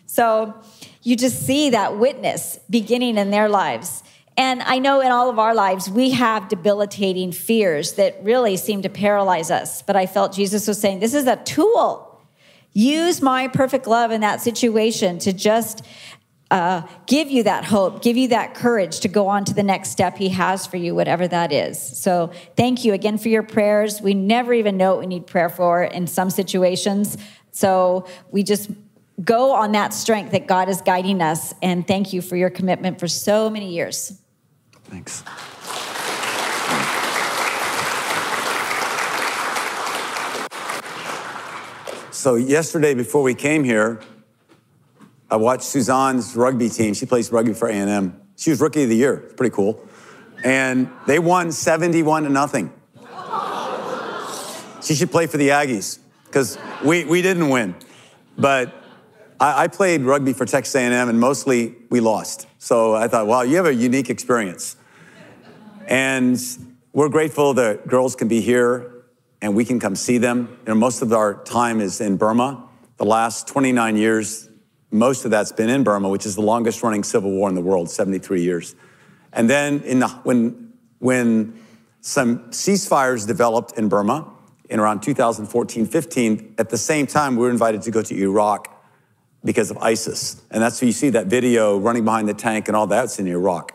So 0.04 0.54
you 1.02 1.16
just 1.16 1.46
see 1.46 1.70
that 1.70 1.98
witness 1.98 2.58
beginning 2.68 3.16
in 3.16 3.30
their 3.30 3.48
lives. 3.48 4.02
And 4.36 4.62
I 4.62 4.78
know 4.78 5.00
in 5.00 5.10
all 5.10 5.30
of 5.30 5.38
our 5.38 5.54
lives, 5.54 5.88
we 5.88 6.10
have 6.10 6.48
debilitating 6.48 7.32
fears 7.32 7.94
that 7.94 8.18
really 8.22 8.58
seem 8.58 8.82
to 8.82 8.90
paralyze 8.90 9.50
us. 9.50 9.80
But 9.80 9.96
I 9.96 10.04
felt 10.06 10.34
Jesus 10.34 10.68
was 10.68 10.78
saying, 10.78 11.00
This 11.00 11.14
is 11.14 11.26
a 11.26 11.36
tool 11.36 12.07
Use 12.72 13.20
my 13.22 13.48
perfect 13.48 13.86
love 13.86 14.10
in 14.10 14.20
that 14.20 14.40
situation 14.40 15.18
to 15.20 15.32
just 15.32 15.84
uh, 16.50 16.82
give 17.06 17.30
you 17.30 17.42
that 17.42 17.64
hope, 17.64 18.02
give 18.02 18.16
you 18.16 18.28
that 18.28 18.54
courage 18.54 19.00
to 19.00 19.08
go 19.08 19.28
on 19.28 19.44
to 19.44 19.52
the 19.52 19.62
next 19.62 19.90
step 19.90 20.16
He 20.16 20.30
has 20.30 20.66
for 20.66 20.78
you, 20.78 20.94
whatever 20.94 21.28
that 21.28 21.52
is. 21.52 21.78
So, 21.80 22.30
thank 22.56 22.84
you 22.84 22.94
again 22.94 23.18
for 23.18 23.28
your 23.28 23.42
prayers. 23.42 24.00
We 24.00 24.14
never 24.14 24.54
even 24.54 24.76
know 24.76 24.92
what 24.92 25.00
we 25.00 25.06
need 25.06 25.26
prayer 25.26 25.50
for 25.50 25.82
in 25.82 26.06
some 26.06 26.30
situations. 26.30 27.18
So, 27.50 28.06
we 28.30 28.42
just 28.42 28.70
go 29.22 29.52
on 29.52 29.72
that 29.72 29.92
strength 29.92 30.32
that 30.32 30.46
God 30.46 30.68
is 30.68 30.80
guiding 30.80 31.20
us. 31.20 31.54
And 31.62 31.86
thank 31.86 32.12
you 32.12 32.22
for 32.22 32.36
your 32.36 32.50
commitment 32.50 32.98
for 32.98 33.08
so 33.08 33.50
many 33.50 33.72
years. 33.72 34.18
Thanks. 34.84 35.22
So 42.18 42.34
yesterday, 42.34 42.94
before 42.94 43.22
we 43.22 43.32
came 43.32 43.62
here, 43.62 44.00
I 45.30 45.36
watched 45.36 45.62
Suzanne's 45.62 46.34
rugby 46.34 46.68
team. 46.68 46.92
She 46.92 47.06
plays 47.06 47.30
rugby 47.30 47.52
for 47.52 47.68
A&M. 47.68 48.20
She 48.36 48.50
was 48.50 48.60
rookie 48.60 48.82
of 48.82 48.88
the 48.88 48.96
year. 48.96 49.18
It's 49.18 49.34
pretty 49.34 49.54
cool. 49.54 49.86
And 50.42 50.90
they 51.06 51.20
won 51.20 51.52
71 51.52 52.24
to 52.24 52.28
nothing. 52.28 52.72
She 54.82 54.96
should 54.96 55.12
play 55.12 55.28
for 55.28 55.36
the 55.36 55.50
Aggies 55.50 56.00
because 56.24 56.58
we, 56.84 57.04
we 57.04 57.22
didn't 57.22 57.50
win. 57.50 57.76
But 58.36 58.74
I, 59.38 59.62
I 59.62 59.68
played 59.68 60.00
rugby 60.00 60.32
for 60.32 60.44
Texas 60.44 60.74
A&M 60.74 61.08
and 61.08 61.20
mostly 61.20 61.76
we 61.88 62.00
lost. 62.00 62.48
So 62.58 62.96
I 62.96 63.06
thought, 63.06 63.28
wow, 63.28 63.42
you 63.42 63.54
have 63.54 63.66
a 63.66 63.74
unique 63.74 64.10
experience. 64.10 64.74
And 65.86 66.36
we're 66.92 67.10
grateful 67.10 67.54
that 67.54 67.86
girls 67.86 68.16
can 68.16 68.26
be 68.26 68.40
here 68.40 68.97
and 69.40 69.54
we 69.54 69.64
can 69.64 69.78
come 69.78 69.94
see 69.94 70.18
them. 70.18 70.58
You 70.66 70.68
know, 70.68 70.74
most 70.74 71.02
of 71.02 71.12
our 71.12 71.42
time 71.44 71.80
is 71.80 72.00
in 72.00 72.16
Burma. 72.16 72.64
The 72.96 73.04
last 73.04 73.46
29 73.48 73.96
years, 73.96 74.48
most 74.90 75.24
of 75.24 75.30
that's 75.30 75.52
been 75.52 75.68
in 75.68 75.84
Burma, 75.84 76.08
which 76.08 76.26
is 76.26 76.34
the 76.34 76.42
longest 76.42 76.82
running 76.82 77.04
civil 77.04 77.30
war 77.30 77.48
in 77.48 77.54
the 77.54 77.60
world, 77.60 77.90
73 77.90 78.42
years. 78.42 78.74
And 79.32 79.48
then 79.48 79.80
the, 80.00 80.08
when, 80.24 80.72
when 80.98 81.60
some 82.00 82.50
ceasefires 82.50 83.26
developed 83.26 83.78
in 83.78 83.88
Burma 83.88 84.32
in 84.68 84.80
around 84.80 85.02
2014 85.02 85.86
15, 85.86 86.54
at 86.58 86.70
the 86.70 86.78
same 86.78 87.06
time, 87.06 87.36
we 87.36 87.42
were 87.42 87.50
invited 87.50 87.82
to 87.82 87.90
go 87.90 88.02
to 88.02 88.14
Iraq 88.16 88.74
because 89.44 89.70
of 89.70 89.78
ISIS. 89.78 90.42
And 90.50 90.62
that's 90.62 90.80
where 90.80 90.86
you 90.86 90.92
see 90.92 91.10
that 91.10 91.26
video 91.26 91.78
running 91.78 92.04
behind 92.04 92.28
the 92.28 92.34
tank 92.34 92.68
and 92.68 92.76
all 92.76 92.86
that's 92.86 93.18
in 93.18 93.26
Iraq. 93.26 93.72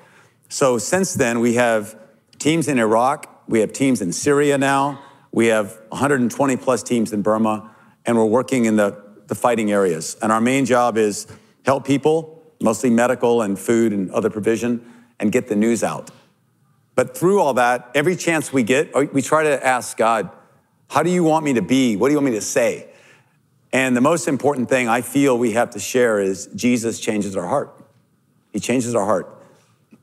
So 0.50 0.78
since 0.78 1.14
then, 1.14 1.40
we 1.40 1.56
have 1.56 1.98
teams 2.38 2.68
in 2.68 2.78
Iraq, 2.78 3.44
we 3.48 3.62
have 3.62 3.72
teams 3.74 4.02
in 4.02 4.12
Syria 4.12 4.58
now, 4.58 5.03
we 5.34 5.48
have 5.48 5.80
120 5.90 6.58
plus 6.58 6.84
teams 6.84 7.12
in 7.12 7.24
Burma, 7.24 7.72
and 8.06 8.16
we're 8.16 8.24
working 8.24 8.66
in 8.66 8.76
the, 8.76 9.04
the 9.26 9.36
fighting 9.36 9.72
areas. 9.72 10.16
And 10.22 10.32
our 10.32 10.40
main 10.40 10.64
job 10.66 10.96
is 10.96 11.28
help 11.66 11.86
people, 11.86 12.44
mostly 12.62 12.92
medical 12.92 13.42
and 13.42 13.58
food 13.58 13.92
and 13.92 14.12
other 14.12 14.30
provision, 14.30 14.86
and 15.20 15.32
get 15.32 15.48
the 15.48 15.56
news 15.56 15.84
out. 15.84 16.12
But 16.96 17.18
through 17.18 17.42
all 17.42 17.56
that, 17.56 17.90
every 17.96 18.16
chance 18.16 18.54
we 18.54 18.62
get, 18.62 18.92
oh, 18.94 19.06
we 19.06 19.24
try 19.24 19.44
to 19.44 19.66
ask 19.66 19.98
God, 19.98 20.30
how 20.88 21.02
do 21.02 21.10
you 21.10 21.24
want 21.24 21.44
me 21.44 21.54
to 21.54 21.64
be? 21.64 21.96
What 21.96 22.10
do 22.10 22.12
you 22.14 22.20
want 22.20 22.32
me 22.32 22.38
to 22.38 22.42
say? 22.42 22.90
And 23.72 23.98
the 23.98 24.02
most 24.02 24.28
important 24.28 24.70
thing 24.70 24.88
I 24.88 25.02
feel 25.02 25.36
we 25.36 25.54
have 25.54 25.72
to 25.72 25.80
share 25.80 26.20
is 26.20 26.48
Jesus 26.54 27.00
changes 27.00 27.36
our 27.36 27.48
heart. 27.48 27.76
He 28.52 28.60
changes 28.60 28.94
our 28.94 29.06
heart. 29.06 29.36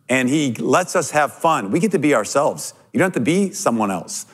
And 0.08 0.28
he 0.28 0.54
lets 0.54 0.96
us 0.96 1.12
have 1.12 1.32
fun. 1.32 1.70
We 1.70 1.78
get 1.78 1.92
to 1.92 2.00
be 2.00 2.16
ourselves. 2.16 2.74
You 2.92 2.98
don't 2.98 3.06
have 3.06 3.12
to 3.14 3.20
be 3.20 3.52
someone 3.52 3.92
else. 3.92 4.26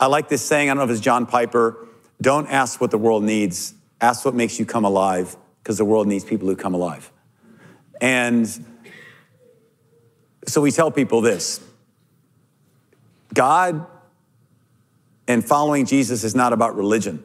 I 0.00 0.06
like 0.06 0.30
this 0.30 0.42
saying, 0.42 0.70
I 0.70 0.74
don't 0.74 0.78
know 0.78 0.84
if 0.84 0.90
it's 0.90 1.00
John 1.00 1.26
Piper 1.26 1.86
don't 2.20 2.48
ask 2.48 2.80
what 2.80 2.90
the 2.90 2.98
world 2.98 3.22
needs, 3.22 3.74
ask 4.00 4.24
what 4.24 4.34
makes 4.34 4.58
you 4.58 4.66
come 4.66 4.84
alive, 4.84 5.36
because 5.62 5.78
the 5.78 5.84
world 5.84 6.06
needs 6.06 6.24
people 6.24 6.48
who 6.48 6.56
come 6.56 6.74
alive. 6.74 7.10
And 8.00 8.46
so 10.46 10.60
we 10.60 10.70
tell 10.70 10.90
people 10.90 11.20
this 11.20 11.60
God 13.32 13.86
and 15.28 15.44
following 15.44 15.86
Jesus 15.86 16.24
is 16.24 16.34
not 16.34 16.52
about 16.52 16.76
religion, 16.76 17.22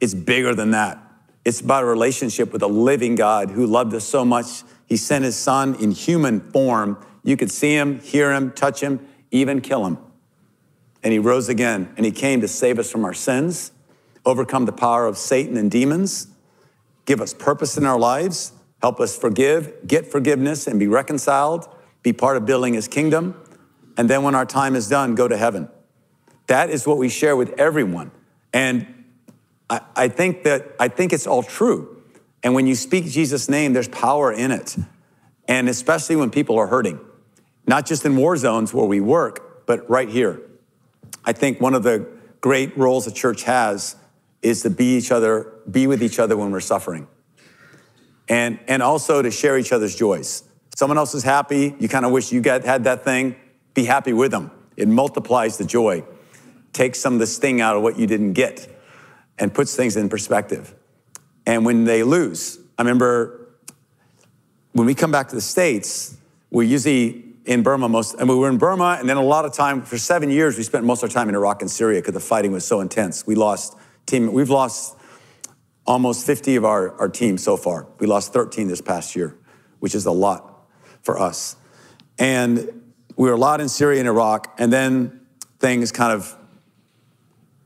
it's 0.00 0.14
bigger 0.14 0.54
than 0.54 0.72
that. 0.72 1.02
It's 1.44 1.60
about 1.60 1.82
a 1.82 1.86
relationship 1.86 2.52
with 2.52 2.62
a 2.62 2.66
living 2.66 3.14
God 3.14 3.50
who 3.50 3.64
loved 3.66 3.94
us 3.94 4.04
so 4.04 4.24
much, 4.24 4.64
he 4.86 4.96
sent 4.96 5.24
his 5.24 5.36
son 5.36 5.76
in 5.76 5.92
human 5.92 6.40
form. 6.50 7.02
You 7.22 7.36
could 7.36 7.50
see 7.50 7.72
him, 7.72 8.00
hear 8.00 8.32
him, 8.32 8.52
touch 8.52 8.80
him, 8.80 9.06
even 9.30 9.60
kill 9.60 9.86
him 9.86 9.98
and 11.02 11.12
he 11.12 11.18
rose 11.18 11.48
again, 11.48 11.92
and 11.96 12.04
he 12.04 12.12
came 12.12 12.40
to 12.40 12.48
save 12.48 12.78
us 12.78 12.90
from 12.90 13.04
our 13.04 13.14
sins, 13.14 13.72
overcome 14.24 14.64
the 14.64 14.72
power 14.72 15.06
of 15.06 15.16
Satan 15.16 15.56
and 15.56 15.70
demons, 15.70 16.28
give 17.06 17.20
us 17.20 17.32
purpose 17.32 17.76
in 17.76 17.86
our 17.86 17.98
lives, 17.98 18.52
help 18.82 19.00
us 19.00 19.16
forgive, 19.16 19.86
get 19.86 20.06
forgiveness, 20.06 20.66
and 20.66 20.78
be 20.78 20.86
reconciled, 20.86 21.68
be 22.02 22.12
part 22.12 22.36
of 22.36 22.46
building 22.46 22.74
his 22.74 22.88
kingdom, 22.88 23.34
and 23.96 24.08
then 24.08 24.22
when 24.22 24.34
our 24.34 24.46
time 24.46 24.76
is 24.76 24.88
done, 24.88 25.14
go 25.14 25.26
to 25.26 25.36
heaven. 25.36 25.68
That 26.46 26.70
is 26.70 26.86
what 26.86 26.98
we 26.98 27.08
share 27.08 27.36
with 27.36 27.58
everyone. 27.58 28.10
And 28.52 29.04
I, 29.68 29.80
I 29.94 30.08
think 30.08 30.44
that 30.44 30.74
I 30.78 30.88
think 30.88 31.12
it's 31.12 31.26
all 31.26 31.42
true. 31.42 32.02
And 32.42 32.54
when 32.54 32.66
you 32.66 32.74
speak 32.74 33.06
Jesus' 33.06 33.48
name, 33.48 33.72
there's 33.72 33.88
power 33.88 34.32
in 34.32 34.52
it. 34.52 34.76
And 35.48 35.68
especially 35.68 36.16
when 36.16 36.30
people 36.30 36.58
are 36.58 36.68
hurting, 36.68 37.00
not 37.66 37.86
just 37.86 38.04
in 38.04 38.16
war 38.16 38.36
zones 38.36 38.72
where 38.72 38.86
we 38.86 39.00
work, 39.00 39.66
but 39.66 39.88
right 39.90 40.08
here. 40.08 40.40
I 41.28 41.32
think 41.32 41.60
one 41.60 41.74
of 41.74 41.82
the 41.82 42.06
great 42.40 42.74
roles 42.78 43.04
the 43.04 43.10
church 43.10 43.42
has 43.42 43.96
is 44.40 44.62
to 44.62 44.70
be 44.70 44.96
each 44.96 45.12
other, 45.12 45.52
be 45.70 45.86
with 45.86 46.02
each 46.02 46.18
other 46.18 46.38
when 46.38 46.50
we're 46.50 46.60
suffering. 46.60 47.06
And, 48.30 48.58
and 48.66 48.82
also 48.82 49.20
to 49.20 49.30
share 49.30 49.58
each 49.58 49.70
other's 49.70 49.94
joys. 49.94 50.42
Someone 50.74 50.96
else 50.96 51.14
is 51.14 51.22
happy, 51.22 51.76
you 51.78 51.86
kind 51.86 52.06
of 52.06 52.12
wish 52.12 52.32
you 52.32 52.40
got, 52.40 52.64
had 52.64 52.84
that 52.84 53.04
thing, 53.04 53.36
be 53.74 53.84
happy 53.84 54.14
with 54.14 54.30
them. 54.30 54.50
It 54.78 54.88
multiplies 54.88 55.58
the 55.58 55.66
joy, 55.66 56.02
takes 56.72 56.98
some 56.98 57.12
of 57.12 57.18
the 57.18 57.26
sting 57.26 57.60
out 57.60 57.76
of 57.76 57.82
what 57.82 57.98
you 57.98 58.06
didn't 58.06 58.32
get, 58.32 58.66
and 59.38 59.52
puts 59.52 59.76
things 59.76 59.98
in 59.98 60.08
perspective. 60.08 60.74
And 61.44 61.66
when 61.66 61.84
they 61.84 62.04
lose, 62.04 62.58
I 62.78 62.82
remember 62.82 63.50
when 64.72 64.86
we 64.86 64.94
come 64.94 65.12
back 65.12 65.28
to 65.28 65.34
the 65.34 65.42
States, 65.42 66.16
we 66.50 66.66
usually 66.68 67.27
in 67.48 67.62
Burma 67.62 67.88
most, 67.88 68.14
and 68.14 68.28
we 68.28 68.34
were 68.34 68.50
in 68.50 68.58
Burma, 68.58 68.98
and 69.00 69.08
then 69.08 69.16
a 69.16 69.22
lot 69.22 69.46
of 69.46 69.54
time 69.54 69.80
for 69.80 69.96
seven 69.96 70.30
years 70.30 70.58
we 70.58 70.62
spent 70.62 70.84
most 70.84 71.02
of 71.02 71.08
our 71.08 71.14
time 71.14 71.30
in 71.30 71.34
Iraq 71.34 71.62
and 71.62 71.70
Syria 71.70 71.98
because 72.02 72.12
the 72.12 72.20
fighting 72.20 72.52
was 72.52 72.64
so 72.64 72.80
intense. 72.80 73.26
We 73.26 73.36
lost 73.36 73.74
team. 74.04 74.30
We've 74.34 74.50
lost 74.50 74.94
almost 75.86 76.26
50 76.26 76.56
of 76.56 76.66
our, 76.66 76.94
our 77.00 77.08
team 77.08 77.38
so 77.38 77.56
far. 77.56 77.86
We 78.00 78.06
lost 78.06 78.34
13 78.34 78.68
this 78.68 78.82
past 78.82 79.16
year, 79.16 79.34
which 79.78 79.94
is 79.94 80.04
a 80.04 80.10
lot 80.12 80.68
for 81.00 81.18
us. 81.18 81.56
And 82.18 82.82
we 83.16 83.30
were 83.30 83.34
a 83.34 83.38
lot 83.38 83.62
in 83.62 83.70
Syria 83.70 84.00
and 84.00 84.08
Iraq, 84.08 84.54
and 84.58 84.70
then 84.70 85.18
things 85.58 85.90
kind 85.90 86.12
of 86.12 86.36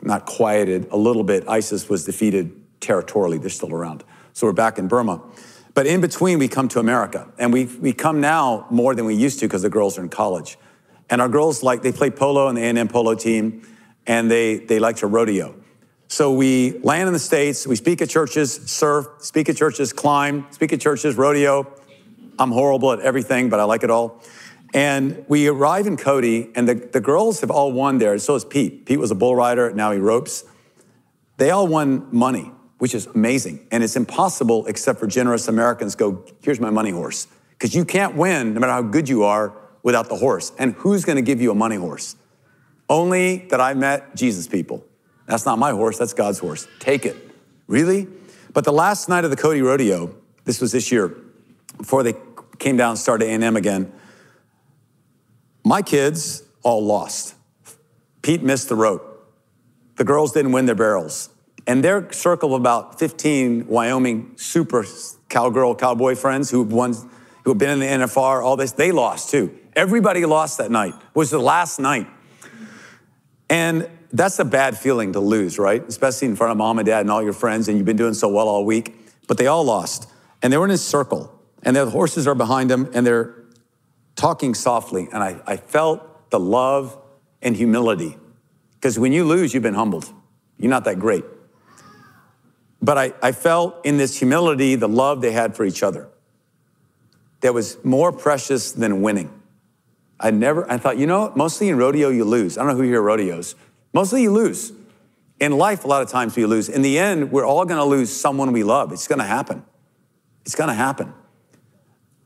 not 0.01 0.27
quieted 0.27 0.87
a 0.93 0.97
little 0.97 1.25
bit. 1.25 1.49
ISIS 1.49 1.89
was 1.89 2.05
defeated 2.05 2.53
territorially. 2.81 3.39
They're 3.39 3.51
still 3.51 3.75
around. 3.75 4.05
So 4.33 4.47
we're 4.47 4.53
back 4.53 4.79
in 4.79 4.87
Burma. 4.87 5.21
But 5.75 5.87
in 5.87 6.01
between, 6.01 6.39
we 6.39 6.49
come 6.49 6.69
to 6.69 6.81
America. 6.81 7.29
And 7.39 7.53
we, 7.53 7.65
we 7.65 7.93
come 7.93 8.21
now 8.21 8.67
more 8.71 8.95
than 8.95 9.05
we 9.05 9.15
used 9.15 9.41
to 9.41 9.47
because 9.47 9.63
the 9.63 9.71
girls 9.71 9.99
are 9.99 10.03
in 10.03 10.09
college. 10.09 10.59
And 11.09 11.21
our 11.21 11.29
girls 11.29 11.63
like, 11.63 11.83
they 11.83 11.93
play 11.93 12.11
polo 12.11 12.49
in 12.49 12.55
the 12.55 12.63
A&M 12.63 12.89
polo 12.89 13.15
team, 13.15 13.67
and 14.07 14.31
they, 14.31 14.59
they 14.59 14.79
like 14.79 14.97
to 14.97 15.07
rodeo. 15.07 15.55
So 16.09 16.33
we 16.33 16.79
land 16.81 17.07
in 17.07 17.15
the 17.15 17.19
States, 17.19 17.67
we 17.67 17.77
speak 17.77 18.03
at 18.03 18.11
churches, 18.11 18.55
surf, 18.71 19.07
speak 19.21 19.49
at 19.49 19.57
churches, 19.57 19.93
climb, 19.93 20.47
speak 20.51 20.73
at 20.73 20.81
churches, 20.81 21.17
rodeo, 21.17 21.67
I'm 22.39 22.51
horrible 22.51 22.93
at 22.93 23.01
everything, 23.01 23.49
but 23.49 23.61
I 23.61 23.65
like 23.65 23.83
it 23.83 23.91
all. 23.91 24.21
And 24.75 25.25
we 25.29 25.49
arrive 25.49 25.87
in 25.87 25.97
Cody, 25.97 26.51
and 26.55 26.69
the, 26.69 26.75
the 26.75 27.01
girls 27.01 27.41
have 27.41 27.51
all 27.51 27.73
won 27.73 27.99
there. 27.99 28.19
So 28.19 28.35
is 28.35 28.45
Pete. 28.45 28.87
Pete 28.87 28.99
was 28.99 29.11
a 29.11 29.15
bull 29.15 29.37
rider, 29.37 29.73
now 29.73 29.93
he 29.93 29.99
ropes. 29.99 30.45
They 31.37 31.51
all 31.51 31.67
won 31.67 32.09
money, 32.11 32.51
which 32.83 32.97
is 32.97 33.07
amazing. 33.15 33.65
And 33.71 33.85
it's 33.85 33.95
impossible, 33.95 34.67
except 34.67 34.99
for 34.99 35.07
generous 35.07 35.47
Americans, 35.47 35.95
go, 35.95 36.25
here's 36.43 36.59
my 36.59 36.71
money 36.71 36.91
horse. 36.91 37.29
Because 37.51 37.77
you 37.77 37.85
can't 37.85 38.17
win, 38.17 38.55
no 38.55 38.59
matter 38.59 38.73
how 38.73 38.83
good 38.83 39.09
you 39.09 39.23
are, 39.23 39.57
without 39.85 40.09
the 40.09 40.17
horse. 40.17 40.51
And 40.59 40.75
who's 40.75 41.05
going 41.05 41.15
to 41.15 41.23
give 41.23 41.41
you 41.41 41.53
a 41.53 41.55
money 41.55 41.77
horse? 41.77 42.17
Only 42.91 43.47
that 43.51 43.61
I 43.61 43.75
met 43.75 44.17
Jesus 44.17 44.49
people. 44.49 44.85
That's 45.27 45.47
not 45.47 45.61
my 45.61 45.71
horse, 45.71 45.97
that's 45.97 46.13
God's 46.13 46.41
horse. 46.41 46.67
Take 46.81 47.07
it. 47.07 47.15
Really? 47.69 48.09
But 48.53 48.65
the 48.65 48.73
last 48.73 49.09
night 49.09 49.23
of 49.23 49.31
the 49.31 49.37
Cody 49.37 49.63
Rodeo, 49.63 50.13
this 50.45 50.61
was 50.61 50.73
this 50.73 50.91
year, 50.91 51.17
before 51.79 52.03
they 52.03 52.15
came 52.59 52.77
down 52.77 52.91
and 52.91 52.99
started 52.99 53.27
A&M 53.27 53.55
again, 53.55 53.93
my 55.63 55.83
kids 55.83 56.43
all 56.65 56.85
lost. 56.85 57.37
Pete 58.23 58.43
missed 58.43 58.69
the 58.69 58.75
rope. 58.75 59.33
The 59.99 60.05
girls 60.05 60.33
didn't 60.33 60.51
win 60.51 60.67
their 60.67 60.75
barrels. 60.75 61.29
And 61.73 61.83
their 61.83 62.13
circle 62.13 62.55
of 62.55 62.61
about 62.61 62.99
15 62.99 63.67
Wyoming 63.67 64.33
super 64.37 64.85
cowgirl, 65.31 65.75
cowboy 65.75 66.17
friends 66.17 66.51
who 66.51 66.65
won, 66.65 66.93
who 67.45 67.53
have 67.53 67.57
been 67.57 67.71
in 67.71 67.79
the 67.79 67.87
NFR, 67.87 68.45
all 68.45 68.57
this, 68.57 68.73
they 68.73 68.93
lost 68.93 69.31
too. 69.31 69.59
Everybody 69.75 70.27
lost 70.27 70.59
that 70.59 70.71
night. 70.71 70.93
It 70.93 71.15
was 71.15 71.31
the 71.31 71.39
last 71.39 71.81
night. 71.81 72.09
And 73.49 73.89
that's 74.13 74.39
a 74.39 74.45
bad 74.45 74.77
feeling 74.77 75.15
to 75.15 75.21
lose, 75.21 75.59
right? 75.59 75.83
Especially 75.89 76.29
in 76.29 76.37
front 76.37 76.51
of 76.51 76.59
mom 76.59 76.79
and 76.79 76.85
dad 76.85 77.01
and 77.01 77.11
all 77.11 77.23
your 77.23 77.33
friends, 77.33 77.69
and 77.69 77.79
you've 77.79 77.87
been 77.87 77.97
doing 77.97 78.13
so 78.13 78.29
well 78.29 78.49
all 78.49 78.67
week. 78.67 78.95
But 79.27 79.39
they 79.39 79.47
all 79.47 79.65
lost. 79.65 80.11
And 80.43 80.53
they 80.53 80.59
were 80.59 80.67
in 80.67 80.73
a 80.73 80.77
circle, 80.77 81.41
and 81.63 81.75
their 81.75 81.87
horses 81.87 82.27
are 82.27 82.35
behind 82.35 82.71
them, 82.71 82.91
and 82.93 83.07
they're 83.07 83.35
talking 84.15 84.53
softly. 84.53 85.09
And 85.11 85.23
I, 85.23 85.41
I 85.47 85.57
felt 85.57 86.29
the 86.29 86.39
love 86.39 86.99
and 87.41 87.57
humility. 87.57 88.19
Because 88.75 88.99
when 88.99 89.15
you 89.15 89.25
lose, 89.25 89.55
you've 89.55 89.63
been 89.63 89.73
humbled. 89.73 90.13
You're 90.59 90.69
not 90.69 90.85
that 90.85 90.99
great. 90.99 91.25
But 92.83 92.99
I, 92.99 93.13
I 93.23 93.33
felt 93.33 93.87
in 93.87 93.97
this 93.97 94.19
humility 94.19 94.75
the 94.75 94.89
love 94.89 95.21
they 95.21 95.31
had 95.31 95.55
for 95.55 95.65
each 95.65 95.83
other 95.85 96.09
that 97.41 97.55
was 97.55 97.83
more 97.85 98.13
precious 98.13 98.73
than 98.73 99.03
winning. 99.03 99.41
I 100.19 100.31
never, 100.31 100.69
I 100.71 100.79
thought, 100.79 100.99
you 100.99 101.07
know, 101.07 101.33
mostly 101.35 101.69
in 101.69 101.77
rodeo 101.77 102.09
you 102.09 102.25
lose. 102.25 102.59
I 102.59 102.63
don't 102.63 102.73
know 102.73 102.83
who 102.83 102.89
here 102.89 103.03
rodeos. 103.03 103.55
Mostly 103.93 104.23
you 104.23 104.33
lose. 104.33 104.73
In 105.41 105.53
life, 105.53 105.85
a 105.85 105.89
lot 105.89 106.03
of 106.03 106.09
times 106.09 106.37
we 106.37 106.47
lose. 106.47 106.69
In 106.69 106.83
the 106.83 106.99
end, 106.99 107.33
we're 107.33 107.45
all 107.45 107.65
gonna 107.65 107.85
lose 107.85 108.15
someone 108.15 108.53
we 108.53 108.63
love. 108.63 108.93
It's 108.93 109.09
gonna 109.09 109.25
happen. 109.25 109.65
It's 110.45 110.55
gonna 110.55 110.75
happen. 110.75 111.13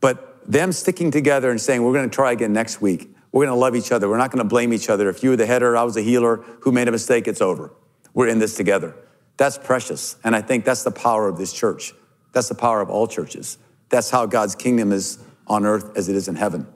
But 0.01 0.51
them 0.51 0.73
sticking 0.73 1.11
together 1.11 1.51
and 1.51 1.61
saying, 1.61 1.83
we're 1.83 1.95
gonna 1.95 2.09
try 2.09 2.33
again 2.33 2.53
next 2.53 2.83
week. 2.83 3.15
We're 3.33 3.47
gonna 3.47 3.57
love 3.57 3.75
each 3.75 3.93
other. 3.93 4.09
We're 4.09 4.19
not 4.19 4.31
gonna 4.31 4.45
blame 4.45 4.73
each 4.73 4.91
other. 4.91 5.09
If 5.09 5.23
you 5.23 5.31
were 5.31 5.37
the 5.37 5.47
header, 5.47 5.77
I 5.77 5.83
was 5.83 5.95
the 5.95 6.03
heeler, 6.03 6.37
who 6.61 6.73
made 6.73 6.89
a 6.89 6.93
mistake, 6.93 7.27
it's 7.27 7.41
over. 7.41 7.73
We're 8.13 8.29
in 8.29 8.39
this 8.39 8.55
together. 8.55 8.95
That's 9.37 9.59
precious. 9.59 10.17
And 10.25 10.35
I 10.35 10.43
think 10.43 10.65
that's 10.65 10.83
the 10.83 10.91
power 10.91 11.29
of 11.29 11.39
this 11.39 11.53
church. 11.53 11.93
That's 12.33 12.49
the 12.49 12.55
power 12.55 12.81
of 12.81 12.91
all 12.91 13.07
churches. 13.07 13.59
That's 13.89 14.11
how 14.11 14.27
God's 14.27 14.55
kingdom 14.55 14.93
is 14.93 15.19
on 15.47 15.65
earth 15.65 15.97
as 15.97 16.09
it 16.09 16.17
is 16.17 16.29
in 16.29 16.37
heaven. 16.37 16.67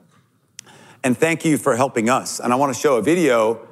And 1.03 1.17
thank 1.17 1.43
you 1.43 1.57
for 1.57 1.75
helping 1.75 2.09
us. 2.09 2.39
And 2.39 2.53
I 2.53 2.55
want 2.55 2.73
to 2.73 2.79
show 2.79 2.97
a 2.97 3.01
video 3.01 3.67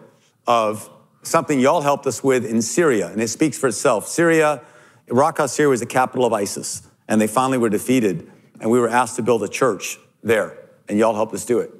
of 0.48 0.90
something 1.22 1.60
y'all 1.60 1.82
helped 1.82 2.08
us 2.08 2.24
with 2.24 2.46
in 2.46 2.62
Syria, 2.62 3.08
and 3.08 3.22
it 3.22 3.28
speaks 3.28 3.58
for 3.58 3.68
itself. 3.68 4.08
Syria, 4.08 4.62
Raqqa, 5.08 5.48
Syria 5.50 5.70
was 5.70 5.80
the 5.80 5.86
capital 5.86 6.26
of 6.26 6.34
ISIS, 6.34 6.88
and 7.08 7.22
they 7.22 7.28
finally 7.28 7.58
were 7.58 7.70
defeated, 7.70 8.30
and 8.60 8.72
we 8.72 8.80
were 8.80 8.90
asked 8.90 9.16
to 9.18 9.22
build 9.22 9.44
a 9.44 9.48
church 9.48 10.00
there, 10.24 10.58
and 10.88 10.98
y'all 10.98 11.14
helped 11.14 11.34
us 11.34 11.46
do 11.46 11.60
it. 11.60 11.72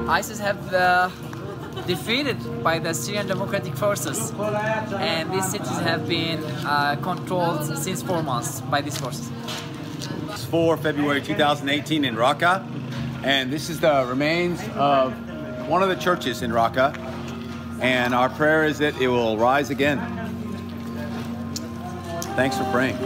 ISIS 0.09 0.39
have 0.39 0.73
uh, 0.73 1.09
defeated 1.87 2.37
by 2.63 2.79
the 2.79 2.93
Syrian 2.93 3.27
Democratic 3.27 3.75
Forces, 3.75 4.31
and 4.99 5.31
these 5.31 5.49
cities 5.49 5.79
have 5.79 6.07
been 6.07 6.43
uh, 6.65 6.97
controlled 7.01 7.65
since 7.77 8.01
four 8.03 8.21
months 8.23 8.61
by 8.61 8.81
these 8.81 8.97
forces. 8.97 9.29
It's 10.31 10.45
4 10.45 10.77
February 10.77 11.21
2018 11.21 12.05
in 12.05 12.15
Raqqa, 12.15 12.68
and 13.23 13.51
this 13.51 13.69
is 13.69 13.79
the 13.79 14.05
remains 14.07 14.61
of 14.75 15.13
one 15.67 15.83
of 15.83 15.89
the 15.89 15.95
churches 15.95 16.41
in 16.41 16.51
Raqqa, 16.51 16.97
and 17.81 18.13
our 18.13 18.29
prayer 18.29 18.65
is 18.65 18.77
that 18.79 18.99
it 18.99 19.07
will 19.07 19.37
rise 19.37 19.69
again. 19.69 19.99
Thanks 22.35 22.57
for 22.57 22.63
praying. 22.71 22.97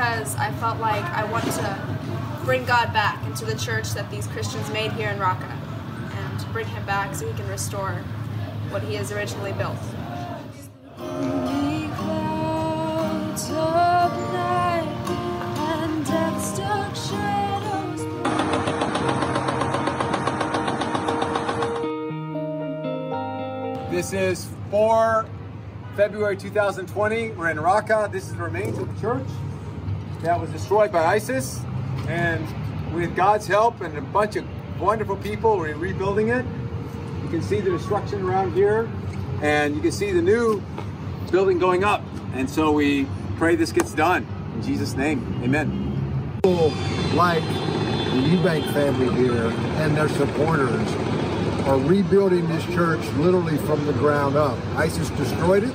Because 0.00 0.34
I 0.36 0.50
felt 0.52 0.80
like 0.80 1.04
I 1.04 1.24
want 1.24 1.44
to 1.44 2.42
bring 2.46 2.64
God 2.64 2.90
back 2.90 3.22
into 3.26 3.44
the 3.44 3.54
church 3.54 3.90
that 3.90 4.10
these 4.10 4.26
Christians 4.28 4.70
made 4.70 4.92
here 4.92 5.10
in 5.10 5.18
Raqqa 5.18 5.42
and 5.42 6.52
bring 6.54 6.66
him 6.68 6.86
back 6.86 7.14
so 7.14 7.30
he 7.30 7.34
can 7.34 7.46
restore 7.50 7.92
what 8.70 8.82
he 8.82 8.94
has 8.94 9.12
originally 9.12 9.52
built. 9.52 9.76
This 23.90 24.14
is 24.14 24.48
for 24.70 25.26
February 25.94 26.38
2020. 26.38 27.32
We're 27.32 27.50
in 27.50 27.58
Raqqa. 27.58 28.10
This 28.10 28.28
is 28.28 28.34
the 28.34 28.42
remains 28.42 28.78
of 28.78 28.94
the 28.94 28.98
church 28.98 29.28
that 30.22 30.40
was 30.40 30.50
destroyed 30.50 30.92
by 30.92 31.04
ISIS. 31.04 31.60
And 32.08 32.46
with 32.94 33.14
God's 33.16 33.46
help 33.46 33.80
and 33.80 33.96
a 33.96 34.00
bunch 34.00 34.36
of 34.36 34.44
wonderful 34.80 35.16
people, 35.16 35.58
we're 35.58 35.74
rebuilding 35.74 36.28
it. 36.28 36.44
You 37.22 37.28
can 37.28 37.42
see 37.42 37.60
the 37.60 37.70
destruction 37.70 38.22
around 38.22 38.52
here, 38.52 38.90
and 39.42 39.74
you 39.74 39.80
can 39.80 39.92
see 39.92 40.12
the 40.12 40.22
new 40.22 40.62
building 41.30 41.58
going 41.58 41.84
up. 41.84 42.02
And 42.34 42.48
so 42.48 42.72
we 42.72 43.06
pray 43.36 43.56
this 43.56 43.72
gets 43.72 43.94
done. 43.94 44.26
In 44.54 44.62
Jesus' 44.62 44.94
name, 44.94 45.40
amen. 45.42 46.40
People 46.42 46.70
like 47.14 47.42
the 47.42 48.16
Eubank 48.16 48.72
family 48.72 49.14
here 49.14 49.46
and 49.82 49.96
their 49.96 50.08
supporters 50.08 50.92
are 51.66 51.78
rebuilding 51.78 52.48
this 52.48 52.64
church 52.66 53.00
literally 53.18 53.56
from 53.58 53.84
the 53.86 53.92
ground 53.92 54.36
up. 54.36 54.58
ISIS 54.76 55.10
destroyed 55.10 55.64
it. 55.64 55.74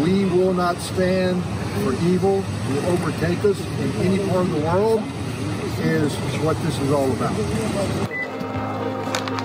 We 0.00 0.24
will 0.26 0.54
not 0.54 0.76
stand 0.76 1.42
for 1.82 1.92
evil 2.06 2.42
to 2.42 2.86
overtake 2.92 3.44
us 3.44 3.58
in 3.82 3.90
any 4.06 4.18
part 4.28 4.46
of 4.46 4.50
the 4.52 4.60
world 4.60 5.02
is 5.80 6.12
what 6.44 6.56
this 6.62 6.78
is 6.78 6.90
all 6.92 7.10
about. 7.12 7.32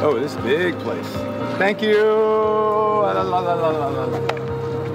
Oh, 0.01 0.17
this 0.19 0.35
big 0.37 0.77
place. 0.79 1.11
Thank 1.57 1.81
you. 1.81 1.97
La, 2.03 3.11
la, 3.11 3.39
la, 3.39 3.39
la, 3.39 3.69
la, 3.69 3.87
la, 3.87 4.05
la. 4.05 4.19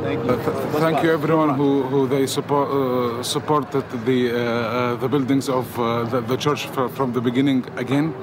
Thank 0.05 0.25
you. 0.25 0.31
Uh, 0.31 0.81
Thank 0.81 1.03
you 1.03 1.11
everyone 1.11 1.55
who, 1.55 1.83
who 1.83 2.07
they 2.07 2.27
support, 2.27 2.68
uh, 2.70 3.23
supported 3.23 3.85
the, 4.05 4.31
uh, 4.33 4.37
uh, 4.38 4.94
the 4.97 5.09
buildings 5.09 5.49
of 5.49 5.66
uh, 5.79 6.05
the, 6.05 6.20
the 6.20 6.37
church 6.37 6.66
fr- 6.68 6.88
from 6.88 7.12
the 7.12 7.20
beginning 7.20 7.64
again. 7.77 8.14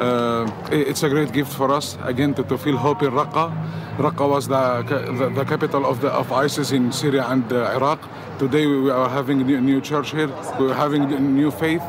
uh, 0.00 0.50
it's 0.72 1.02
a 1.02 1.08
great 1.08 1.32
gift 1.32 1.52
for 1.52 1.70
us 1.70 1.98
again 2.04 2.34
to, 2.34 2.42
to 2.44 2.56
feel 2.56 2.76
hope 2.76 3.02
in 3.02 3.10
Raqqa. 3.10 3.52
Raqqa 3.98 4.28
was 4.28 4.48
the, 4.48 4.82
the, 5.18 5.28
the 5.30 5.44
capital 5.44 5.84
of, 5.84 6.00
the, 6.00 6.08
of 6.08 6.32
ISIS 6.32 6.72
in 6.72 6.90
Syria 6.90 7.26
and 7.28 7.52
uh, 7.52 7.76
Iraq. 7.76 8.00
Today 8.40 8.66
we 8.66 8.88
are 8.88 9.06
having 9.06 9.42
a 9.42 9.60
new, 9.60 9.82
church 9.82 10.12
here. 10.12 10.28
We're 10.58 10.72
having 10.72 11.02
a 11.12 11.20
new 11.20 11.50
faith 11.50 11.82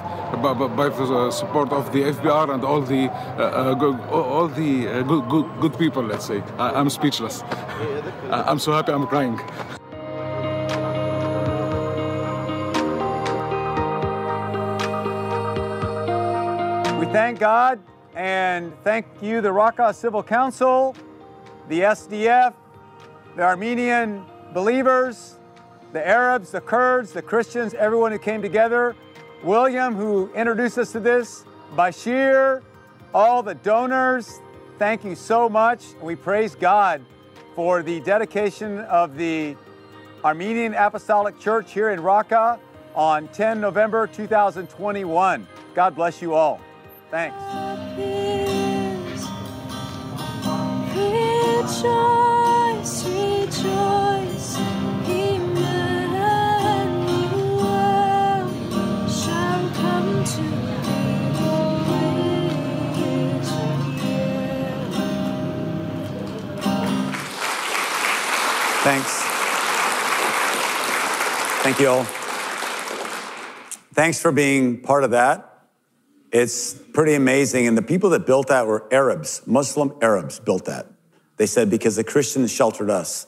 by, 0.44 0.54
by- 0.54 0.90
the 0.90 1.32
support 1.32 1.72
of 1.72 1.94
the 1.94 2.00
FBR 2.12 2.54
and 2.54 2.66
all 2.66 2.82
the 2.82 3.10
uh, 3.10 3.80
uh, 3.80 4.12
all 4.12 4.50
the 4.50 4.86
uh, 4.86 5.02
good, 5.04 5.30
good, 5.30 5.46
good 5.62 5.80
people. 5.80 6.04
Let's 6.04 6.26
say 6.26 6.44
I, 6.58 6.72
I'm 6.72 6.90
speechless. 6.90 7.42
I'm 8.32 8.60
so 8.60 8.74
happy. 8.74 8.92
I'm 8.92 9.08
crying. 9.08 9.38
We 17.00 17.06
thank 17.14 17.40
God 17.40 17.80
and 18.14 18.74
thank 18.84 19.06
you, 19.22 19.40
the 19.40 19.52
Raqqa 19.52 19.96
Civil 19.96 20.22
Council, 20.22 20.98
the 21.70 21.80
SDF, 21.80 22.54
the 23.38 23.44
Armenian 23.44 24.26
believers, 24.54 25.38
the 25.94 26.06
Arabs, 26.06 26.52
the 26.52 26.62
Kurds, 26.62 27.12
the 27.12 27.22
Christians, 27.22 27.74
everyone 27.74 28.12
who 28.12 28.20
came 28.20 28.42
together. 28.42 28.96
William, 29.44 29.96
who 29.96 30.32
introduced 30.34 30.78
us 30.78 30.92
to 30.92 31.00
this, 31.00 31.46
Bashir, 31.76 32.62
all 33.14 33.42
the 33.42 33.56
donors, 33.56 34.40
thank 34.78 35.04
you 35.04 35.16
so 35.16 35.50
much. 35.50 35.84
We 36.02 36.16
praise 36.16 36.56
God 36.56 37.04
for 37.56 37.82
the 37.82 38.00
dedication 38.02 38.80
of 38.82 39.18
the 39.18 39.56
Armenian 40.24 40.76
Apostolic 40.76 41.40
Church 41.40 41.72
here 41.74 41.90
in 41.90 42.00
Raqqa 42.00 42.60
on 42.94 43.28
10 43.30 43.60
November 43.60 44.06
2021. 44.08 45.48
God 45.74 45.96
bless 45.96 46.22
you 46.22 46.34
all. 46.34 46.60
Thanks. 47.10 47.36
Rejoice, 51.62 53.06
rejoice, 53.06 54.11
Thanks. 68.84 69.22
Thank 71.64 71.80
you 71.80 71.90
all. 71.90 72.04
Thanks 73.94 74.20
for 74.20 74.32
being 74.32 74.82
part 74.82 75.04
of 75.04 75.12
that. 75.12 75.68
It's 76.32 76.74
pretty 76.74 77.14
amazing. 77.14 77.68
And 77.68 77.78
the 77.78 77.84
people 77.84 78.10
that 78.12 78.26
built 78.26 78.48
that 78.48 78.66
were 78.66 78.88
Arabs, 78.92 79.44
Muslim 79.46 79.94
Arabs 80.02 80.40
built 80.40 80.66
that. 80.66 80.88
They 81.38 81.46
said, 81.46 81.70
because 81.70 81.96
the 81.96 82.04
Christians 82.04 82.52
sheltered 82.52 82.90
us, 82.90 83.28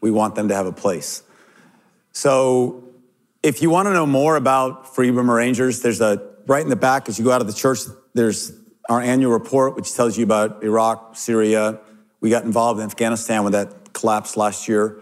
we 0.00 0.10
want 0.10 0.34
them 0.34 0.48
to 0.48 0.54
have 0.54 0.66
a 0.66 0.72
place. 0.72 1.22
So 2.10 2.82
if 3.42 3.62
you 3.62 3.70
want 3.70 3.86
to 3.86 3.92
know 3.92 4.06
more 4.06 4.34
about 4.34 4.94
Free 4.94 5.12
Burma 5.12 5.34
Rangers, 5.34 5.80
there's 5.80 6.00
a 6.00 6.28
right 6.46 6.62
in 6.62 6.70
the 6.70 6.76
back 6.76 7.08
as 7.08 7.18
you 7.20 7.24
go 7.24 7.30
out 7.30 7.40
of 7.40 7.46
the 7.46 7.52
church, 7.52 7.80
there's 8.14 8.52
our 8.88 9.00
annual 9.00 9.30
report, 9.30 9.76
which 9.76 9.94
tells 9.94 10.18
you 10.18 10.24
about 10.24 10.64
Iraq, 10.64 11.16
Syria. 11.16 11.78
We 12.20 12.30
got 12.30 12.42
involved 12.42 12.80
in 12.80 12.86
Afghanistan 12.86 13.44
when 13.44 13.52
that 13.52 13.81
collapsed 13.92 14.36
last 14.36 14.68
year. 14.68 15.00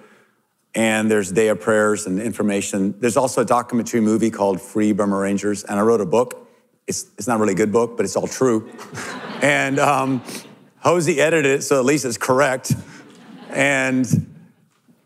And 0.74 1.10
there's 1.10 1.32
day 1.32 1.48
of 1.48 1.60
prayers 1.60 2.06
and 2.06 2.20
information. 2.20 2.94
There's 3.00 3.16
also 3.16 3.42
a 3.42 3.44
documentary 3.44 4.00
movie 4.00 4.30
called 4.30 4.60
Free 4.60 4.92
Burma 4.92 5.16
Rangers, 5.16 5.64
and 5.64 5.80
I 5.80 5.82
wrote 5.82 6.00
a 6.00 6.06
book. 6.06 6.48
It's, 6.86 7.06
it's 7.18 7.26
not 7.26 7.40
really 7.40 7.54
a 7.54 7.56
good 7.56 7.72
book, 7.72 7.96
but 7.96 8.04
it's 8.04 8.16
all 8.16 8.28
true. 8.28 8.70
and 9.42 9.80
um, 9.80 10.22
Hosey 10.78 11.20
edited 11.20 11.60
it, 11.60 11.62
so 11.62 11.78
at 11.78 11.84
least 11.84 12.04
it's 12.04 12.16
correct. 12.16 12.72
And 13.48 14.06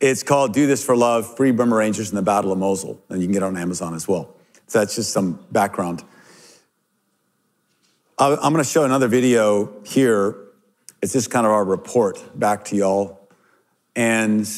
it's 0.01 0.23
called 0.23 0.53
Do 0.53 0.67
This 0.67 0.85
for 0.85 0.95
Love 0.95 1.35
Free 1.37 1.51
Burma 1.51 1.77
Rangers 1.77 2.11
in 2.11 2.17
the 2.17 2.23
Battle 2.23 2.53
of 2.53 2.59
Mosul. 2.59 3.03
And 3.09 3.21
you 3.23 3.27
can 3.27 3.33
get 3.33 3.43
it 3.43 3.47
on 3.47 3.57
Amazon 3.57 3.95
as 3.95 4.07
well. 4.07 4.35
So 4.67 4.81
that's 4.81 4.95
just 4.95 5.13
some 5.13 5.45
background. 5.51 6.05
I'm 8.19 8.37
going 8.53 8.57
to 8.57 8.65
show 8.65 8.85
another 8.85 9.09
video 9.09 9.73
here. 9.85 10.37
It's 11.03 11.13
just 11.13 11.31
kind 11.31 11.47
of 11.47 11.53
our 11.53 11.65
report 11.65 12.23
back 12.39 12.65
to 12.67 12.77
y'all. 12.77 13.24
And 13.97 14.49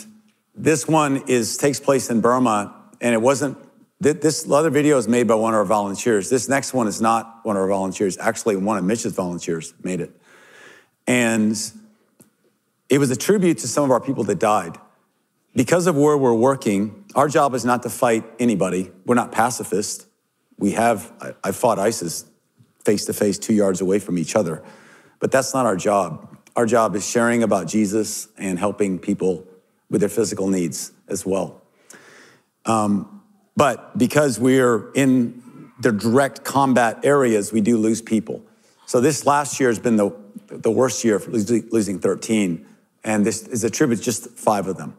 this 0.55 0.89
one 0.89 1.25
is 1.27 1.57
takes 1.57 1.79
place 1.81 2.11
in 2.11 2.21
Burma, 2.21 2.75
and 3.01 3.15
it 3.15 3.21
wasn't. 3.21 3.59
This 3.99 4.51
other 4.51 4.69
video 4.69 4.99
is 4.99 5.09
made 5.09 5.27
by 5.27 5.35
one 5.35 5.55
of 5.55 5.59
our 5.59 5.65
volunteers. 5.65 6.29
This 6.29 6.49
next 6.49 6.75
one 6.75 6.87
is 6.87 7.01
not 7.01 7.41
one 7.45 7.57
of 7.57 7.63
our 7.63 7.69
volunteers. 7.69 8.19
Actually, 8.19 8.57
one 8.57 8.77
of 8.77 8.85
Mitch's 8.85 9.15
volunteers 9.15 9.73
made 9.83 10.01
it, 10.01 10.11
and 11.07 11.57
it 12.89 12.99
was 12.99 13.11
a 13.11 13.17
tribute 13.17 13.59
to 13.59 13.69
some 13.69 13.85
of 13.85 13.91
our 13.91 14.01
people 14.01 14.25
that 14.25 14.39
died. 14.39 14.79
Because 15.55 15.87
of 15.87 15.97
where 15.97 16.17
we're 16.17 16.35
working, 16.35 17.07
our 17.15 17.29
job 17.29 17.55
is 17.55 17.65
not 17.65 17.83
to 17.85 17.91
fight 17.91 18.25
anybody. 18.39 18.91
We're 19.07 19.15
not 19.15 19.33
pacifists. 19.33 20.07
We 20.59 20.73
have. 20.73 21.13
I, 21.21 21.49
I 21.49 21.53
fought 21.53 21.79
ISIS 21.79 22.27
face 22.85 23.05
to 23.07 23.13
face, 23.13 23.39
two 23.39 23.53
yards 23.55 23.81
away 23.81 23.99
from 23.99 24.17
each 24.17 24.37
other, 24.37 24.63
but 25.19 25.33
that's 25.33 25.53
not 25.53 25.67
our 25.67 25.77
job. 25.77 26.36
Our 26.57 26.65
job 26.65 26.97
is 26.97 27.07
sharing 27.07 27.43
about 27.43 27.69
Jesus 27.69 28.29
and 28.39 28.59
helping 28.59 28.99
people 28.99 29.47
with 29.91 30.01
their 30.01 30.09
physical 30.09 30.49
needs 30.49 30.91
as 31.07 31.27
well. 31.27 31.63
Um, 32.65 33.23
but 33.57 33.97
because 33.97 34.41
we're 34.41 34.91
in 34.93 35.43
the 35.81 35.93
direct 35.93 36.45
combat 36.45 37.01
areas, 37.05 37.53
we 37.53 37.61
do 37.61 37.77
lose 37.77 38.01
people. 38.01 38.43
So 38.87 39.01
this 39.01 39.27
last 39.27 39.61
year 39.61 39.69
has 39.69 39.79
been 39.79 39.97
the, 39.97 40.11
the 40.49 40.71
worst 40.71 41.05
year 41.05 41.19
for 41.19 41.31
losing, 41.31 41.69
losing 41.71 41.99
13, 41.99 42.67
and 43.05 43.25
this 43.25 43.43
is 43.43 43.63
a 43.63 43.71
tribute 43.71 43.97
to 43.97 44.03
just 44.03 44.31
five 44.31 44.67
of 44.67 44.79
them. 44.79 44.97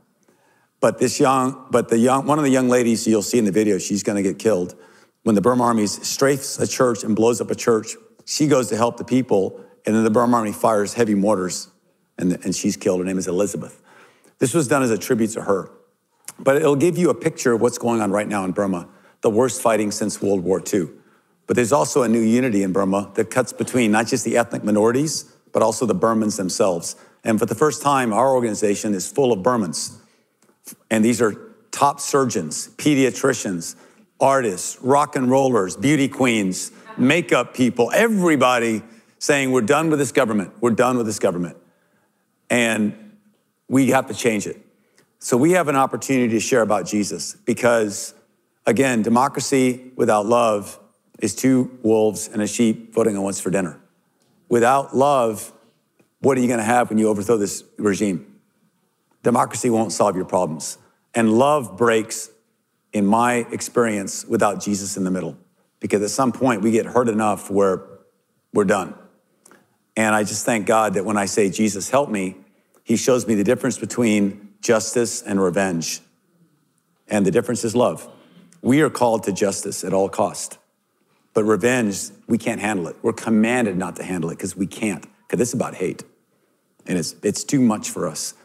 But 0.79 0.99
this 0.99 1.19
young, 1.19 1.65
but 1.71 1.89
the 1.89 1.97
young, 1.97 2.27
one 2.27 2.37
of 2.37 2.45
the 2.45 2.51
young 2.51 2.69
ladies 2.69 3.07
you'll 3.07 3.23
see 3.23 3.39
in 3.39 3.45
the 3.45 3.51
video, 3.51 3.79
she's 3.79 4.03
going 4.03 4.15
to 4.15 4.21
get 4.21 4.37
killed. 4.37 4.75
When 5.23 5.33
the 5.33 5.41
Burma 5.41 5.63
Army 5.63 5.87
strafes 5.87 6.59
a 6.59 6.67
church 6.67 7.03
and 7.03 7.15
blows 7.15 7.41
up 7.41 7.49
a 7.49 7.55
church, 7.55 7.95
she 8.25 8.47
goes 8.47 8.69
to 8.69 8.77
help 8.77 8.97
the 8.97 9.03
people, 9.03 9.59
and 9.87 9.95
then 9.95 10.03
the 10.03 10.11
Burma 10.11 10.37
Army 10.37 10.51
fires 10.51 10.93
heavy 10.93 11.15
mortars, 11.15 11.69
and, 12.17 12.33
and 12.43 12.53
she's 12.53 12.75
killed. 12.75 12.99
Her 12.99 13.05
name 13.05 13.17
is 13.17 13.27
Elizabeth. 13.27 13.81
This 14.37 14.53
was 14.53 14.67
done 14.67 14.83
as 14.83 14.91
a 14.91 14.97
tribute 14.97 15.29
to 15.31 15.43
her. 15.43 15.71
But 16.37 16.57
it'll 16.57 16.75
give 16.75 16.97
you 16.97 17.09
a 17.09 17.15
picture 17.15 17.53
of 17.53 17.61
what's 17.61 17.77
going 17.77 18.01
on 18.01 18.11
right 18.11 18.27
now 18.27 18.43
in 18.43 18.51
Burma, 18.51 18.89
the 19.21 19.29
worst 19.29 19.61
fighting 19.61 19.89
since 19.91 20.21
World 20.21 20.43
War 20.43 20.61
II. 20.61 20.89
But 21.47 21.55
there's 21.55 21.71
also 21.71 22.03
a 22.03 22.09
new 22.09 22.19
unity 22.19 22.63
in 22.63 22.73
Burma 22.73 23.11
that 23.15 23.31
cuts 23.31 23.53
between 23.53 23.91
not 23.91 24.07
just 24.07 24.25
the 24.25 24.35
ethnic 24.35 24.63
minorities, 24.63 25.33
but 25.53 25.63
also 25.63 25.85
the 25.85 25.95
Burmans 25.95 26.35
themselves. 26.35 26.97
And 27.23 27.39
for 27.39 27.45
the 27.45 27.55
first 27.55 27.81
time, 27.81 28.11
our 28.11 28.33
organization 28.33 28.93
is 28.93 29.09
full 29.09 29.31
of 29.31 29.39
Burmans. 29.39 29.95
And 30.91 31.03
these 31.03 31.21
are 31.21 31.33
top 31.71 32.01
surgeons, 32.01 32.69
pediatricians, 32.75 33.77
artists, 34.19 34.77
rock 34.81 35.15
and 35.15 35.31
rollers, 35.31 35.77
beauty 35.77 36.09
queens, 36.09 36.73
makeup 36.97 37.53
people, 37.53 37.89
everybody 37.93 38.83
saying, 39.19 39.51
We're 39.51 39.61
done 39.61 39.89
with 39.89 39.99
this 39.99 40.11
government. 40.11 40.53
We're 40.61 40.71
done 40.71 40.97
with 40.97 41.05
this 41.05 41.19
government. 41.19 41.57
And 42.49 43.17
we 43.67 43.89
have 43.89 44.07
to 44.07 44.13
change 44.13 44.47
it. 44.47 44.61
So 45.19 45.35
we 45.35 45.51
have 45.51 45.67
an 45.67 45.75
opportunity 45.75 46.29
to 46.29 46.39
share 46.39 46.61
about 46.61 46.85
Jesus 46.85 47.33
because, 47.33 48.13
again, 48.65 49.01
democracy 49.01 49.91
without 49.95 50.25
love 50.25 50.79
is 51.19 51.35
two 51.35 51.77
wolves 51.81 52.29
and 52.31 52.41
a 52.41 52.47
sheep 52.47 52.93
voting 52.93 53.17
on 53.17 53.23
what's 53.23 53.39
for 53.39 53.49
dinner. 53.49 53.79
Without 54.47 54.95
love, 54.95 55.51
what 56.19 56.37
are 56.37 56.41
you 56.41 56.47
going 56.47 56.59
to 56.59 56.63
have 56.63 56.89
when 56.89 56.97
you 56.97 57.09
overthrow 57.09 57.37
this 57.37 57.63
regime? 57.77 58.39
Democracy 59.23 59.69
won't 59.69 59.91
solve 59.91 60.15
your 60.15 60.25
problems. 60.25 60.77
And 61.13 61.33
love 61.33 61.77
breaks, 61.77 62.29
in 62.93 63.05
my 63.05 63.45
experience, 63.51 64.23
without 64.25 64.61
Jesus 64.61 64.97
in 64.97 65.03
the 65.03 65.11
middle. 65.11 65.37
Because 65.79 66.01
at 66.01 66.11
some 66.11 66.31
point, 66.31 66.61
we 66.61 66.71
get 66.71 66.85
hurt 66.85 67.09
enough 67.09 67.49
where 67.49 67.81
we're 68.53 68.65
done. 68.65 68.93
And 69.97 70.13
I 70.15 70.23
just 70.23 70.45
thank 70.45 70.67
God 70.67 70.93
that 70.93 71.03
when 71.03 71.17
I 71.17 71.25
say, 71.25 71.49
Jesus, 71.49 71.89
help 71.89 72.09
me, 72.09 72.37
he 72.83 72.95
shows 72.95 73.27
me 73.27 73.33
the 73.33 73.43
difference 73.43 73.79
between 73.79 74.53
justice 74.61 75.23
and 75.23 75.41
revenge. 75.41 75.99
And 77.09 77.25
the 77.25 77.31
difference 77.31 77.63
is 77.63 77.75
love. 77.75 78.07
We 78.61 78.81
are 78.81 78.91
called 78.91 79.23
to 79.23 79.33
justice 79.33 79.83
at 79.83 79.93
all 79.93 80.07
cost. 80.07 80.59
But 81.33 81.45
revenge, 81.45 81.97
we 82.27 82.37
can't 82.37 82.61
handle 82.61 82.87
it. 82.87 82.95
We're 83.01 83.11
commanded 83.11 83.75
not 83.75 83.95
to 83.95 84.03
handle 84.03 84.29
it 84.29 84.35
because 84.35 84.55
we 84.55 84.67
can't, 84.67 85.05
because 85.27 85.41
it's 85.41 85.53
about 85.53 85.73
hate. 85.73 86.03
And 86.85 86.97
it's, 86.97 87.15
it's 87.23 87.43
too 87.43 87.59
much 87.59 87.89
for 87.89 88.07
us. 88.07 88.35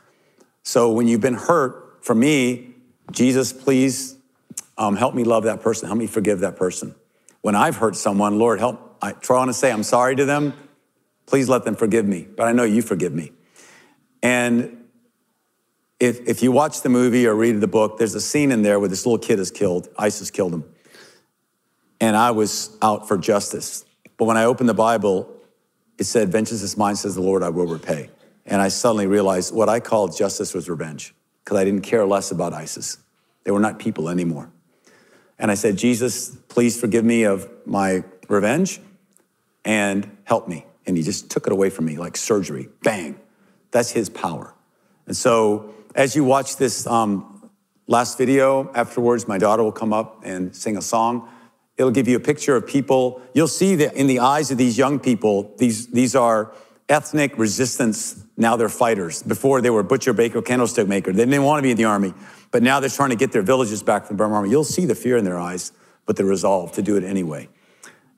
So 0.63 0.91
when 0.91 1.07
you've 1.07 1.21
been 1.21 1.35
hurt, 1.35 1.99
for 2.03 2.15
me, 2.15 2.75
Jesus, 3.11 3.53
please 3.53 4.17
um, 4.79 4.97
help 4.97 5.15
me 5.15 5.23
love 5.23 5.45
that 5.45 5.61
person. 5.61 5.87
Help 5.87 5.99
me 5.99 6.07
forgive 6.07 6.41
that 6.41 6.57
person. 6.57 6.95
When 7.43 7.55
I've 7.55 7.77
hurt 7.77 7.95
someone, 7.95 8.39
Lord, 8.39 8.59
help. 8.59 8.97
I 9.03 9.13
try 9.13 9.45
to 9.45 9.53
say 9.53 9.71
I'm 9.71 9.83
sorry 9.83 10.17
to 10.17 10.25
them. 10.25 10.55
Please 11.33 11.49
let 11.49 11.65
them 11.65 11.75
forgive 11.75 12.07
me. 12.07 12.29
But 12.37 12.47
I 12.47 12.53
know 12.53 12.65
you 12.65 12.83
forgive 12.83 13.15
me. 13.15 13.33
And 14.23 14.85
if, 15.99 16.29
if 16.29 16.43
you 16.43 16.53
watch 16.53 16.83
the 16.83 16.91
movie 16.91 17.27
or 17.27 17.35
read 17.35 17.59
the 17.59 17.67
book, 17.67 17.97
there's 17.97 18.15
a 18.15 18.21
scene 18.21 18.53
in 18.53 18.61
there 18.61 18.79
where 18.79 18.91
this 18.91 19.07
little 19.07 19.19
kid 19.19 19.39
is 19.39 19.51
killed. 19.51 19.89
ISIS 19.97 20.31
killed 20.31 20.53
him. 20.53 20.65
And 22.03 22.17
I 22.19 22.33
was 22.33 22.77
out 22.83 23.09
for 23.09 23.17
justice. 23.17 23.87
But 24.19 24.27
when 24.27 24.37
I 24.37 24.45
opened 24.45 24.69
the 24.69 24.75
Bible, 24.75 25.27
it 25.97 26.05
said, 26.05 26.31
Vengeance 26.31 26.61
is 26.61 26.77
mine, 26.77 26.97
says 26.97 27.15
the 27.15 27.23
Lord, 27.23 27.43
I 27.43 27.49
will 27.49 27.67
repay. 27.67 28.11
And 28.45 28.61
I 28.61 28.69
suddenly 28.69 29.07
realized 29.07 29.55
what 29.55 29.71
I 29.71 29.81
called 29.81 30.15
justice 30.15 30.53
was 30.53 30.69
revenge 30.69 31.15
because 31.43 31.57
I 31.57 31.65
didn't 31.65 31.81
care 31.81 32.05
less 32.05 32.31
about 32.31 32.53
ISIS. 32.53 32.99
They 33.45 33.53
were 33.53 33.61
not 33.61 33.79
people 33.79 34.11
anymore. 34.11 34.51
And 35.39 35.51
I 35.51 35.55
said, 35.55 35.79
Jesus, 35.79 36.37
please 36.49 36.79
forgive 36.79 37.07
me 37.07 37.23
of 37.23 37.49
my 37.65 38.05
revenge 38.29 38.83
and 39.65 40.15
help 40.25 40.47
me. 40.47 40.67
And 40.87 40.97
he 40.97 41.03
just 41.03 41.31
took 41.31 41.47
it 41.47 41.53
away 41.53 41.71
from 41.71 41.85
me 41.85 41.97
like 41.97 42.17
surgery. 42.17 42.69
Bang. 42.83 43.19
That's 43.71 43.91
his 43.91 44.09
power. 44.11 44.55
And 45.07 45.17
so 45.17 45.75
as 45.95 46.17
you 46.17 46.25
watch 46.25 46.57
this 46.57 46.87
um, 46.87 47.51
last 47.87 48.19
video, 48.19 48.71
afterwards, 48.75 49.29
my 49.29 49.39
daughter 49.39 49.63
will 49.63 49.73
come 49.73 49.93
up 49.93 50.23
and 50.25 50.55
sing 50.55 50.77
a 50.77 50.83
song. 50.83 51.29
It'll 51.77 51.91
give 51.91 52.09
you 52.09 52.17
a 52.17 52.21
picture 52.21 52.57
of 52.57 52.67
people. 52.67 53.23
You'll 53.35 53.49
see 53.49 53.77
that 53.77 53.95
in 53.95 54.07
the 54.07 54.21
eyes 54.21 54.51
of 54.51 54.59
these 54.59 54.77
young 54.77 54.99
people, 54.99 55.55
these, 55.59 55.89
these 55.89 56.15
are 56.15 56.53
ethnic 56.89 57.39
resistance. 57.39 58.23
Now 58.37 58.57
they're 58.57 58.69
fighters. 58.69 59.23
Before 59.23 59.61
they 59.61 59.71
were 59.71 59.83
butcher, 59.83 60.13
baker, 60.13 60.43
candlestick 60.43 60.87
maker. 60.87 61.13
They 61.13 61.25
didn't 61.25 61.45
want 61.45 61.59
to 61.59 61.63
be 61.63 61.71
in 61.71 61.77
the 61.77 61.85
army, 61.85 62.13
but 62.51 62.63
now 62.63 62.81
they're 62.81 62.91
trying 62.91 63.11
to 63.11 63.17
get 63.17 63.33
their 63.33 63.43
villages 63.43 63.83
back 63.83 64.07
from 64.07 64.17
the 64.17 64.19
Burma 64.19 64.35
army. 64.35 64.51
You'll 64.51 64.65
see 64.65 64.85
the 64.85 64.95
fear 64.95 65.17
in 65.17 65.25
their 65.25 65.39
eyes, 65.39 65.73
but 66.05 66.17
the 66.17 66.25
resolve 66.25 66.73
to 66.73 66.83
do 66.83 66.97
it 66.97 67.05
anyway. 67.05 67.49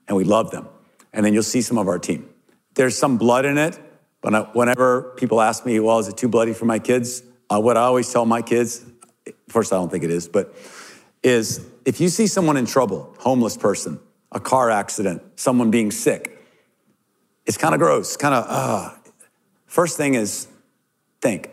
And 0.07 0.17
we 0.17 0.23
love 0.23 0.51
them. 0.51 0.67
And 1.13 1.25
then 1.25 1.33
you'll 1.33 1.43
see 1.43 1.61
some 1.61 1.77
of 1.77 1.87
our 1.87 1.97
team. 1.97 2.29
There's 2.75 2.97
some 2.97 3.17
blood 3.17 3.45
in 3.45 3.57
it, 3.57 3.79
but 4.21 4.55
whenever 4.55 5.13
people 5.17 5.41
ask 5.41 5.65
me, 5.65 5.79
well, 5.79 5.99
is 5.99 6.07
it 6.07 6.17
too 6.17 6.27
bloody 6.27 6.53
for 6.53 6.65
my 6.65 6.79
kids? 6.79 7.23
Uh, 7.49 7.59
what 7.59 7.77
I 7.77 7.81
always 7.81 8.11
tell 8.11 8.25
my 8.25 8.41
kids, 8.41 8.85
first, 9.49 9.71
I 9.73 9.77
don't 9.77 9.89
think 9.89 10.03
it 10.03 10.11
is, 10.11 10.27
but 10.27 10.53
is 11.23 11.65
if 11.85 11.99
you 11.99 12.09
see 12.09 12.27
someone 12.27 12.57
in 12.57 12.65
trouble, 12.65 13.15
homeless 13.19 13.57
person, 13.57 13.99
a 14.31 14.39
car 14.39 14.69
accident, 14.69 15.21
someone 15.35 15.71
being 15.71 15.91
sick, 15.91 16.37
it's 17.45 17.57
kind 17.57 17.73
of 17.73 17.79
gross, 17.79 18.17
kind 18.17 18.33
of, 18.35 18.45
ah. 18.47 18.99
First 19.65 19.97
thing 19.97 20.13
is 20.13 20.47
think 21.21 21.49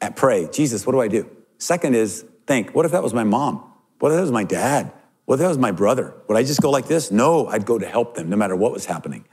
and 0.00 0.14
pray, 0.16 0.48
Jesus, 0.52 0.86
what 0.86 0.92
do 0.92 1.00
I 1.00 1.08
do? 1.08 1.30
Second 1.58 1.94
is 1.94 2.24
think, 2.46 2.74
what 2.74 2.84
if 2.84 2.92
that 2.92 3.02
was 3.02 3.14
my 3.14 3.24
mom? 3.24 3.62
What 4.00 4.10
if 4.10 4.16
that 4.16 4.22
was 4.22 4.32
my 4.32 4.44
dad? 4.44 4.92
What 5.24 5.34
if 5.34 5.40
that 5.40 5.48
was 5.48 5.58
my 5.58 5.70
brother? 5.70 6.14
Would 6.26 6.36
I 6.36 6.42
just 6.42 6.60
go 6.60 6.70
like 6.70 6.88
this? 6.88 7.10
No, 7.10 7.46
I'd 7.46 7.64
go 7.64 7.78
to 7.78 7.86
help 7.86 8.16
them 8.16 8.28
no 8.28 8.36
matter 8.36 8.56
what 8.56 8.72
was 8.72 8.84
happening. 8.84 9.24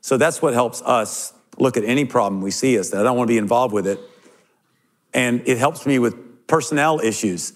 So 0.00 0.16
that's 0.16 0.40
what 0.40 0.54
helps 0.54 0.82
us 0.82 1.32
look 1.58 1.76
at 1.76 1.84
any 1.84 2.04
problem 2.04 2.40
we 2.40 2.50
see 2.50 2.74
is 2.74 2.90
that 2.90 3.00
I 3.00 3.02
don't 3.02 3.16
want 3.16 3.28
to 3.28 3.32
be 3.34 3.38
involved 3.38 3.74
with 3.74 3.86
it. 3.86 4.00
And 5.12 5.42
it 5.46 5.58
helps 5.58 5.86
me 5.86 5.98
with 5.98 6.46
personnel 6.46 7.00
issues, 7.00 7.52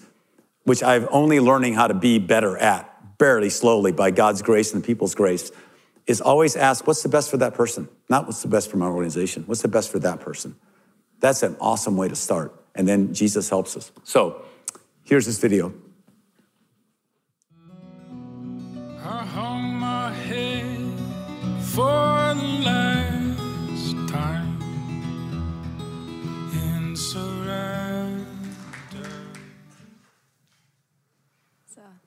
which 0.63 0.83
I've 0.83 1.07
only 1.11 1.39
learning 1.39 1.75
how 1.75 1.87
to 1.87 1.93
be 1.93 2.19
better 2.19 2.57
at, 2.57 3.17
barely 3.17 3.49
slowly 3.49 3.91
by 3.91 4.11
God's 4.11 4.41
grace 4.41 4.73
and 4.73 4.83
the 4.83 4.85
people's 4.85 5.15
grace, 5.15 5.51
is 6.05 6.19
always 6.19 6.55
ask, 6.55 6.85
what's 6.85 7.01
the 7.01 7.09
best 7.09 7.31
for 7.31 7.37
that 7.37 7.53
person? 7.53 7.87
Not 8.09 8.25
what's 8.25 8.41
the 8.41 8.49
best 8.49 8.69
for 8.69 8.77
my 8.77 8.87
organization. 8.87 9.43
What's 9.45 9.61
the 9.61 9.69
best 9.69 9.91
for 9.91 9.99
that 9.99 10.19
person? 10.19 10.55
That's 11.19 11.43
an 11.43 11.55
awesome 11.61 11.95
way 11.95 12.09
to 12.09 12.15
start. 12.15 12.53
And 12.75 12.87
then 12.87 13.13
Jesus 13.13 13.49
helps 13.49 13.77
us. 13.77 13.91
So 14.03 14.43
here's 15.03 15.25
this 15.25 15.39
video. 15.39 15.73
I 19.05 19.25
hung 19.25 19.73
my 19.75 20.11
head 20.11 20.93
for 21.61 22.12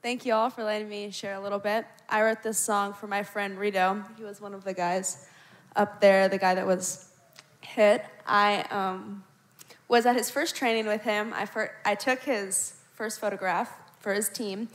thank 0.07 0.25
you 0.25 0.33
all 0.33 0.49
for 0.49 0.63
letting 0.63 0.89
me 0.89 1.11
share 1.11 1.35
a 1.35 1.41
little 1.41 1.59
bit. 1.59 1.85
I 2.09 2.23
wrote 2.23 2.41
this 2.45 2.61
song 2.61 2.93
for 2.93 3.09
my 3.09 3.25
friend 3.25 3.59
Rito. 3.59 4.05
He 4.17 4.23
was 4.23 4.41
one 4.41 4.55
of 4.55 4.63
the 4.63 4.73
guys 4.73 5.27
up 5.75 6.01
there, 6.01 6.29
the 6.29 6.39
guy 6.39 6.55
that 6.55 6.65
was 6.65 7.11
hit. 7.61 8.05
I 8.25 8.61
um, 8.71 9.25
was 9.89 10.07
at 10.07 10.15
his 10.15 10.31
first 10.31 10.55
training 10.55 10.87
with 10.87 11.03
him. 11.03 11.33
I, 11.35 11.45
fir- 11.45 11.73
I 11.85 11.97
took 11.97 12.21
his 12.21 12.75
first 12.95 13.19
photograph 13.19 13.69
for 13.99 14.15
his 14.15 14.29
team, 14.29 14.69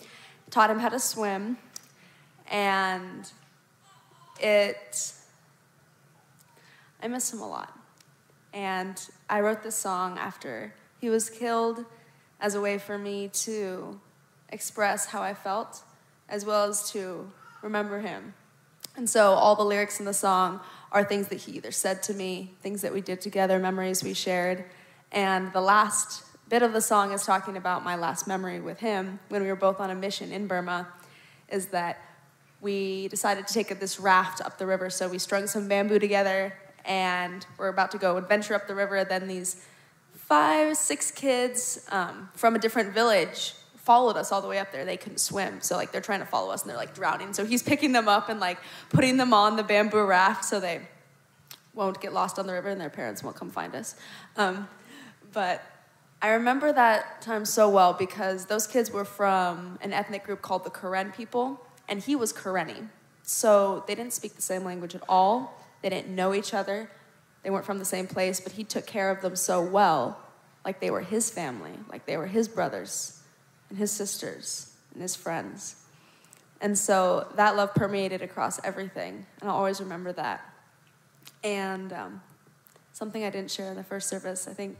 taught 0.50 0.70
him 0.70 0.80
how 0.80 0.90
to 0.90 1.00
swim, 1.00 1.56
and 2.50 3.32
it, 4.38 5.14
I 7.02 7.08
miss 7.08 7.32
him 7.32 7.40
a 7.40 7.48
lot. 7.48 7.74
And 8.54 9.02
I 9.30 9.40
wrote 9.40 9.64
this 9.64 9.78
song 9.78 10.18
after 10.18 10.74
he 11.00 11.10
was 11.10 11.30
killed 11.30 11.86
as 12.42 12.54
a 12.54 12.60
way 12.60 12.78
for 12.78 12.98
me 12.98 13.30
to 13.30 13.98
express 14.52 15.08
how 15.08 15.22
I 15.22 15.34
felt, 15.34 15.82
as 16.30 16.46
well 16.46 16.70
as 16.70 16.92
to 16.92 17.32
remember 17.62 18.00
him. 18.00 18.34
And 18.96 19.10
so 19.10 19.34
all 19.34 19.56
the 19.56 19.64
lyrics 19.64 20.00
in 20.00 20.06
the 20.06 20.14
song 20.14 20.60
are 20.92 21.04
things 21.04 21.30
that 21.30 21.42
he 21.42 21.54
either 21.54 21.72
said 21.72 22.04
to 22.04 22.14
me, 22.14 22.54
things 22.62 22.82
that 22.82 22.94
we 22.94 23.02
did 23.02 23.22
together, 23.22 23.60
memories 23.60 24.04
we 24.04 24.14
shared. 24.14 24.66
And 25.12 25.54
the 25.54 25.62
last 25.62 26.24
bit 26.50 26.62
of 26.62 26.74
the 26.74 26.82
song 26.82 27.14
is 27.14 27.26
talking 27.26 27.56
about 27.56 27.84
my 27.84 27.96
last 27.96 28.28
memory 28.28 28.60
with 28.60 28.80
him 28.80 29.20
when 29.30 29.42
we 29.42 29.48
were 29.48 29.56
both 29.56 29.80
on 29.80 29.90
a 29.90 29.96
mission 29.96 30.34
in 30.34 30.48
Burma, 30.48 30.90
is 31.48 31.68
that 31.68 32.02
we 32.60 33.08
decided 33.08 33.48
to 33.48 33.54
take 33.54 33.80
this 33.80 34.00
raft 34.00 34.42
up 34.42 34.58
the 34.58 34.66
river. 34.66 34.90
So 34.90 35.08
we 35.08 35.18
strung 35.18 35.48
some 35.48 35.68
bamboo 35.68 36.00
together 36.00 36.54
and 36.84 37.46
we're 37.58 37.70
about 37.70 37.92
to 37.92 37.98
go 37.98 38.18
adventure 38.18 38.54
up 38.54 38.68
the 38.68 38.76
river. 38.76 39.04
Then 39.06 39.28
these 39.28 39.66
five, 40.14 40.76
six 40.76 41.10
kids 41.12 41.86
um, 41.90 42.30
from 42.36 42.56
a 42.56 42.60
different 42.60 42.94
village 42.94 43.54
followed 43.84 44.16
us 44.16 44.32
all 44.32 44.42
the 44.42 44.48
way 44.48 44.60
up 44.60 44.72
there. 44.72 44.86
They 44.86 44.98
couldn't 44.98 45.20
swim, 45.20 45.62
so 45.62 45.76
like 45.76 45.92
they're 45.92 46.02
trying 46.02 46.20
to 46.20 46.26
follow 46.26 46.52
us 46.52 46.62
and 46.62 46.70
they're 46.70 46.78
like 46.78 46.94
drowning. 46.94 47.34
So 47.34 47.46
he's 47.46 47.64
picking 47.64 47.92
them 47.92 48.08
up 48.08 48.30
and 48.30 48.40
like 48.40 48.60
putting 48.90 49.18
them 49.18 49.34
on 49.34 49.56
the 49.56 49.64
bamboo 49.64 50.06
raft 50.06 50.46
so 50.46 50.60
they 50.60 50.82
won't 51.74 52.00
get 52.02 52.14
lost 52.14 52.38
on 52.38 52.46
the 52.48 52.54
river 52.54 52.70
and 52.70 52.80
their 52.80 52.90
parents 52.90 53.24
won't 53.24 53.36
come 53.36 53.50
find 53.50 53.74
us. 53.76 53.96
Um, 54.38 54.68
but 55.34 55.64
I 56.22 56.30
remember 56.30 56.72
that 56.72 57.22
time 57.22 57.46
so 57.46 57.70
well 57.70 57.94
because 57.94 58.46
those 58.46 58.68
kids 58.68 58.92
were 58.92 59.06
from 59.06 59.80
an 59.82 59.94
ethnic 59.94 60.26
group 60.26 60.42
called 60.42 60.64
the 60.64 60.70
Karen 60.70 61.12
people, 61.12 61.66
and 61.88 62.00
he 62.00 62.16
was 62.16 62.32
Karenni. 62.32 62.88
So 63.24 63.84
they 63.88 63.96
didn't 63.96 64.14
speak 64.14 64.36
the 64.36 64.42
same 64.42 64.64
language 64.64 64.94
at 64.94 65.02
all. 65.10 65.60
They 65.82 65.90
didn't 65.90 66.14
know 66.14 66.36
each 66.36 66.54
other. 66.54 66.92
They 67.42 67.50
weren't 67.50 67.66
from 67.66 67.80
the 67.80 67.86
same 67.86 68.06
place, 68.06 68.40
but 68.40 68.52
he 68.52 68.64
took 68.64 68.86
care 68.86 69.10
of 69.10 69.22
them 69.22 69.36
so 69.36 69.64
well, 69.64 70.20
like 70.64 70.80
they 70.80 70.92
were 70.92 71.02
his 71.02 71.32
family, 71.32 71.74
like 71.90 72.06
they 72.06 72.18
were 72.18 72.28
his 72.28 72.48
brothers 72.48 73.21
and 73.72 73.80
his 73.80 73.90
sisters 73.90 74.74
and 74.94 75.02
his 75.02 75.16
friends. 75.16 75.78
And 76.60 76.78
so 76.78 77.28
that 77.38 77.56
love 77.56 77.74
permeated 77.74 78.22
across 78.22 78.64
everything, 78.64 79.26
and 79.40 79.50
I'll 79.50 79.56
always 79.56 79.80
remember 79.80 80.12
that. 80.14 80.46
And 81.44 81.92
um, 81.92 82.22
something 82.92 83.24
I 83.24 83.30
didn't 83.32 83.50
share 83.50 83.72
in 83.72 83.76
the 83.78 83.84
first 83.84 84.10
service, 84.10 84.48
I 84.48 84.54
think 84.54 84.78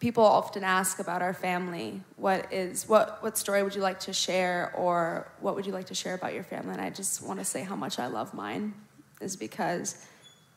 people 0.00 0.24
often 0.24 0.64
ask 0.64 0.98
about 0.98 1.22
our 1.22 1.34
family 1.34 2.00
what 2.16 2.50
is 2.52 2.88
what 2.88 3.22
what 3.22 3.38
story 3.38 3.62
would 3.62 3.74
you 3.74 3.80
like 3.80 4.00
to 4.00 4.12
share 4.12 4.72
or 4.76 5.30
what 5.40 5.54
would 5.54 5.66
you 5.66 5.72
like 5.72 5.86
to 5.86 5.94
share 5.94 6.14
about 6.14 6.34
your 6.34 6.44
family 6.44 6.72
and 6.72 6.82
i 6.82 6.90
just 6.90 7.22
want 7.22 7.38
to 7.38 7.44
say 7.44 7.62
how 7.62 7.74
much 7.74 7.98
i 7.98 8.06
love 8.06 8.34
mine 8.34 8.74
is 9.22 9.36
because 9.36 10.06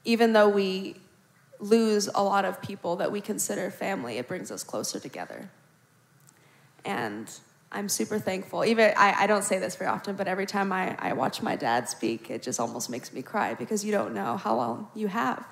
even 0.03 0.33
though 0.33 0.49
we 0.49 0.93
lose 1.59 2.09
a 2.15 2.21
lot 2.21 2.43
of 2.43 2.61
people 2.61 2.97
that 2.97 3.11
we 3.11 3.21
consider 3.21 3.71
family 3.71 4.17
it 4.17 4.27
brings 4.27 4.51
us 4.51 4.61
closer 4.61 4.99
together 4.99 5.49
and 6.85 7.31
i'm 7.71 7.89
super 7.89 8.19
thankful 8.19 8.65
even 8.65 8.91
i, 8.97 9.23
I 9.23 9.27
don't 9.27 9.43
say 9.43 9.59
this 9.59 9.75
very 9.75 9.89
often 9.89 10.15
but 10.15 10.27
every 10.27 10.45
time 10.45 10.71
I, 10.71 10.95
I 10.99 11.13
watch 11.13 11.41
my 11.41 11.55
dad 11.55 11.87
speak 11.89 12.29
it 12.29 12.41
just 12.41 12.59
almost 12.59 12.89
makes 12.89 13.13
me 13.13 13.21
cry 13.21 13.53
because 13.53 13.83
you 13.85 13.91
don't 13.91 14.13
know 14.13 14.37
how 14.37 14.55
long 14.55 14.87
you 14.95 15.07
have 15.07 15.45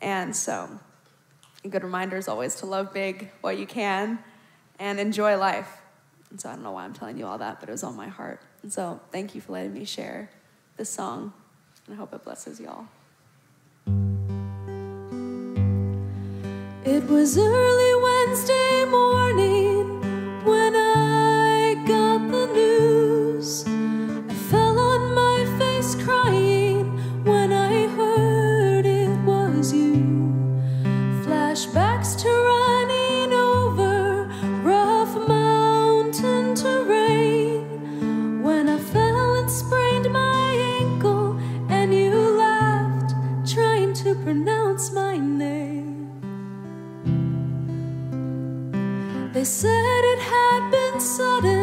and 0.00 0.34
so 0.34 0.68
a 1.64 1.68
good 1.68 1.82
reminder 1.82 2.16
is 2.16 2.28
always 2.28 2.54
to 2.56 2.66
love 2.66 2.92
big 2.92 3.30
while 3.40 3.52
you 3.52 3.66
can 3.66 4.18
and 4.78 5.00
enjoy 5.00 5.36
life. 5.36 5.80
And 6.30 6.40
so 6.40 6.50
I 6.50 6.52
don't 6.52 6.62
know 6.62 6.72
why 6.72 6.84
I'm 6.84 6.92
telling 6.92 7.16
you 7.16 7.26
all 7.26 7.38
that, 7.38 7.60
but 7.60 7.68
it 7.68 7.72
was 7.72 7.82
on 7.82 7.96
my 7.96 8.08
heart. 8.08 8.42
And 8.62 8.72
so 8.72 9.00
thank 9.12 9.34
you 9.34 9.40
for 9.40 9.52
letting 9.52 9.72
me 9.72 9.84
share 9.84 10.30
this 10.76 10.90
song. 10.90 11.32
And 11.86 11.94
I 11.94 11.98
hope 11.98 12.12
it 12.12 12.24
blesses 12.24 12.60
y'all. 12.60 12.86
It 16.84 17.04
was 17.04 17.38
early 17.38 18.02
Wednesday 18.02 18.73
said 49.60 49.70
it 49.70 50.18
had 50.18 50.68
been 50.72 50.98
sudden. 50.98 51.53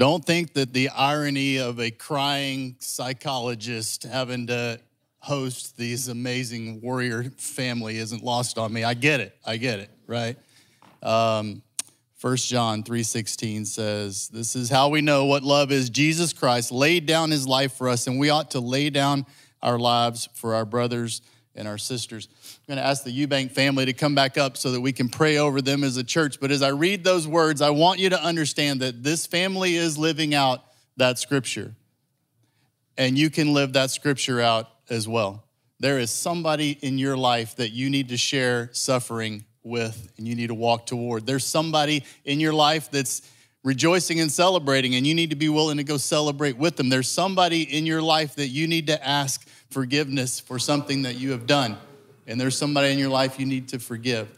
Don't 0.00 0.24
think 0.24 0.54
that 0.54 0.72
the 0.72 0.88
irony 0.88 1.58
of 1.58 1.78
a 1.78 1.90
crying 1.90 2.74
psychologist 2.78 4.04
having 4.04 4.46
to 4.46 4.80
host 5.18 5.76
these 5.76 6.08
amazing 6.08 6.80
warrior 6.80 7.24
family 7.36 7.98
isn't 7.98 8.24
lost 8.24 8.56
on 8.56 8.72
me. 8.72 8.82
I 8.82 8.94
get 8.94 9.20
it. 9.20 9.36
I 9.44 9.58
get 9.58 9.78
it, 9.78 9.90
right? 10.06 10.38
Um, 11.02 11.60
1 12.18 12.48
John 12.48 12.82
3:16 12.82 13.66
says, 13.66 14.28
"This 14.28 14.56
is 14.56 14.70
how 14.70 14.88
we 14.88 15.02
know 15.02 15.26
what 15.26 15.42
love 15.42 15.70
is. 15.70 15.90
Jesus 15.90 16.32
Christ 16.32 16.72
laid 16.72 17.04
down 17.04 17.30
his 17.30 17.46
life 17.46 17.74
for 17.74 17.86
us, 17.86 18.06
and 18.06 18.18
we 18.18 18.30
ought 18.30 18.52
to 18.52 18.60
lay 18.60 18.88
down 18.88 19.26
our 19.60 19.78
lives 19.78 20.30
for 20.32 20.54
our 20.54 20.64
brothers 20.64 21.20
and 21.54 21.68
our 21.68 21.76
sisters." 21.76 22.26
I'm 22.70 22.76
going 22.76 22.84
to 22.84 22.88
ask 22.88 23.02
the 23.02 23.26
Eubank 23.26 23.50
family 23.50 23.84
to 23.86 23.92
come 23.92 24.14
back 24.14 24.38
up 24.38 24.56
so 24.56 24.70
that 24.70 24.80
we 24.80 24.92
can 24.92 25.08
pray 25.08 25.38
over 25.38 25.60
them 25.60 25.82
as 25.82 25.96
a 25.96 26.04
church. 26.04 26.38
But 26.38 26.52
as 26.52 26.62
I 26.62 26.68
read 26.68 27.02
those 27.02 27.26
words, 27.26 27.62
I 27.62 27.70
want 27.70 27.98
you 27.98 28.10
to 28.10 28.22
understand 28.22 28.78
that 28.82 29.02
this 29.02 29.26
family 29.26 29.74
is 29.74 29.98
living 29.98 30.36
out 30.36 30.62
that 30.96 31.18
scripture. 31.18 31.74
And 32.96 33.18
you 33.18 33.28
can 33.28 33.54
live 33.54 33.72
that 33.72 33.90
scripture 33.90 34.40
out 34.40 34.68
as 34.88 35.08
well. 35.08 35.42
There 35.80 35.98
is 35.98 36.12
somebody 36.12 36.78
in 36.80 36.96
your 36.96 37.16
life 37.16 37.56
that 37.56 37.70
you 37.70 37.90
need 37.90 38.10
to 38.10 38.16
share 38.16 38.70
suffering 38.72 39.46
with 39.64 40.12
and 40.16 40.28
you 40.28 40.36
need 40.36 40.46
to 40.46 40.54
walk 40.54 40.86
toward. 40.86 41.26
There's 41.26 41.44
somebody 41.44 42.04
in 42.24 42.38
your 42.38 42.52
life 42.52 42.88
that's 42.88 43.22
rejoicing 43.64 44.20
and 44.20 44.30
celebrating, 44.30 44.94
and 44.94 45.04
you 45.04 45.16
need 45.16 45.30
to 45.30 45.36
be 45.36 45.48
willing 45.48 45.78
to 45.78 45.84
go 45.84 45.96
celebrate 45.96 46.56
with 46.56 46.76
them. 46.76 46.88
There's 46.88 47.10
somebody 47.10 47.62
in 47.62 47.84
your 47.84 48.00
life 48.00 48.36
that 48.36 48.46
you 48.46 48.68
need 48.68 48.86
to 48.86 49.04
ask 49.04 49.44
forgiveness 49.70 50.38
for 50.38 50.60
something 50.60 51.02
that 51.02 51.16
you 51.16 51.32
have 51.32 51.48
done, 51.48 51.76
and 52.30 52.40
there's 52.40 52.56
somebody 52.56 52.92
in 52.92 52.98
your 52.98 53.10
life 53.10 53.38
you 53.40 53.44
need 53.44 53.68
to 53.68 53.78
forgive. 53.78 54.28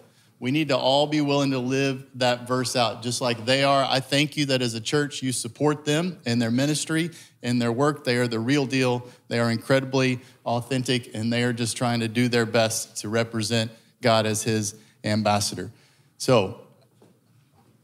We 0.41 0.51
need 0.51 0.69
to 0.69 0.77
all 0.77 1.07
be 1.07 1.21
willing 1.21 1.53
to 1.53 1.61
live 1.61 2.05
that 2.17 2.49
verse 2.49 2.75
out 2.75 3.03
just 3.05 3.21
like 3.21 3.45
they 3.45 3.63
are. 3.63 3.87
I 3.89 4.01
thank 4.01 4.37
you 4.37 4.47
that 4.47 4.61
as 4.61 4.75
a 4.75 4.81
church 4.81 5.23
you 5.23 5.31
support 5.31 5.85
them 5.85 6.19
in 6.27 6.41
their 6.41 6.51
ministry, 6.51 7.11
in 7.43 7.61
their 7.61 7.71
work. 7.71 8.03
They 8.05 8.17
are 8.17 8.27
the 8.27 8.41
real 8.41 8.67
deal. 8.67 9.07
They 9.29 9.39
are 9.39 9.51
incredibly 9.53 10.21
authentic, 10.45 11.15
and 11.15 11.33
they 11.33 11.45
are 11.45 11.53
just 11.53 11.77
trying 11.77 12.01
to 12.01 12.09
do 12.09 12.27
their 12.29 12.47
best 12.47 12.97
to 13.03 13.09
represent 13.09 13.71
God 14.01 14.27
as 14.27 14.43
His 14.43 14.75
ambassador. 15.05 15.71
So 16.19 16.63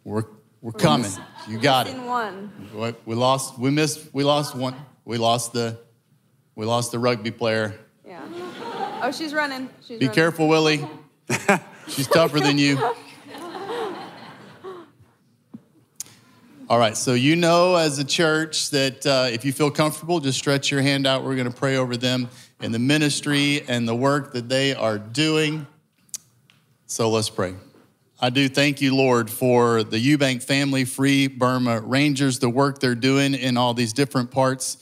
we're 0.05 0.25
we're 0.61 0.73
coming. 0.73 1.13
You 1.49 1.61
got 1.61 1.87
it. 1.87 1.97
One. 1.97 2.51
We- 2.75 2.95
We 3.05 3.15
lost. 3.15 3.57
We 3.59 3.71
missed. 3.71 4.09
We 4.13 4.25
lost 4.25 4.57
one. 4.57 4.75
We 5.05 5.17
lost 5.19 5.53
the. 5.53 5.79
We 6.57 6.67
lost 6.67 6.91
the 6.91 6.99
rugby 6.99 7.31
player. 7.31 7.79
Oh, 9.01 9.13
she's 9.13 9.33
running. 9.33 9.69
She's 9.81 9.99
Be 9.99 10.07
running. 10.07 10.15
careful, 10.15 10.49
Willie. 10.49 10.85
She's 11.89 12.09
tougher 12.09 12.41
than 12.41 12.59
you. 12.59 12.79
All 16.69 16.79
right, 16.79 16.97
so 16.97 17.15
you 17.15 17.35
know 17.35 17.77
as 17.77 17.99
a 17.99 18.05
church 18.05 18.71
that 18.71 19.07
uh, 19.07 19.29
if 19.33 19.45
you 19.45 19.53
feel 19.53 19.71
comfortable, 19.71 20.21
just 20.21 20.37
stretch 20.37 20.71
your 20.71 20.83
hand 20.83 21.07
out. 21.07 21.25
We're 21.25 21.37
going 21.37 21.51
to 21.51 21.57
pray 21.57 21.77
over 21.77 21.97
them 21.97 22.29
and 22.61 22.75
the 22.75 22.79
ministry 22.79 23.63
and 23.69 23.89
the 23.89 23.95
work 23.95 24.33
that 24.33 24.51
they 24.51 24.75
are 24.75 24.99
doing. 24.99 25.67
So 26.87 27.09
let's 27.09 27.31
pray. 27.31 27.55
I 28.21 28.31
do 28.31 28.49
thank 28.49 28.83
you, 28.83 28.95
Lord, 28.95 29.31
for 29.31 29.83
the 29.83 29.97
Eubank 29.97 30.43
family, 30.43 30.85
Free 30.85 31.29
Burma 31.29 31.81
Rangers, 31.81 32.41
the 32.41 32.51
work 32.51 32.81
they're 32.81 32.95
doing 32.95 33.33
in 33.35 33.57
all 33.57 33.73
these 33.73 33.93
different 33.93 34.31
parts 34.31 34.77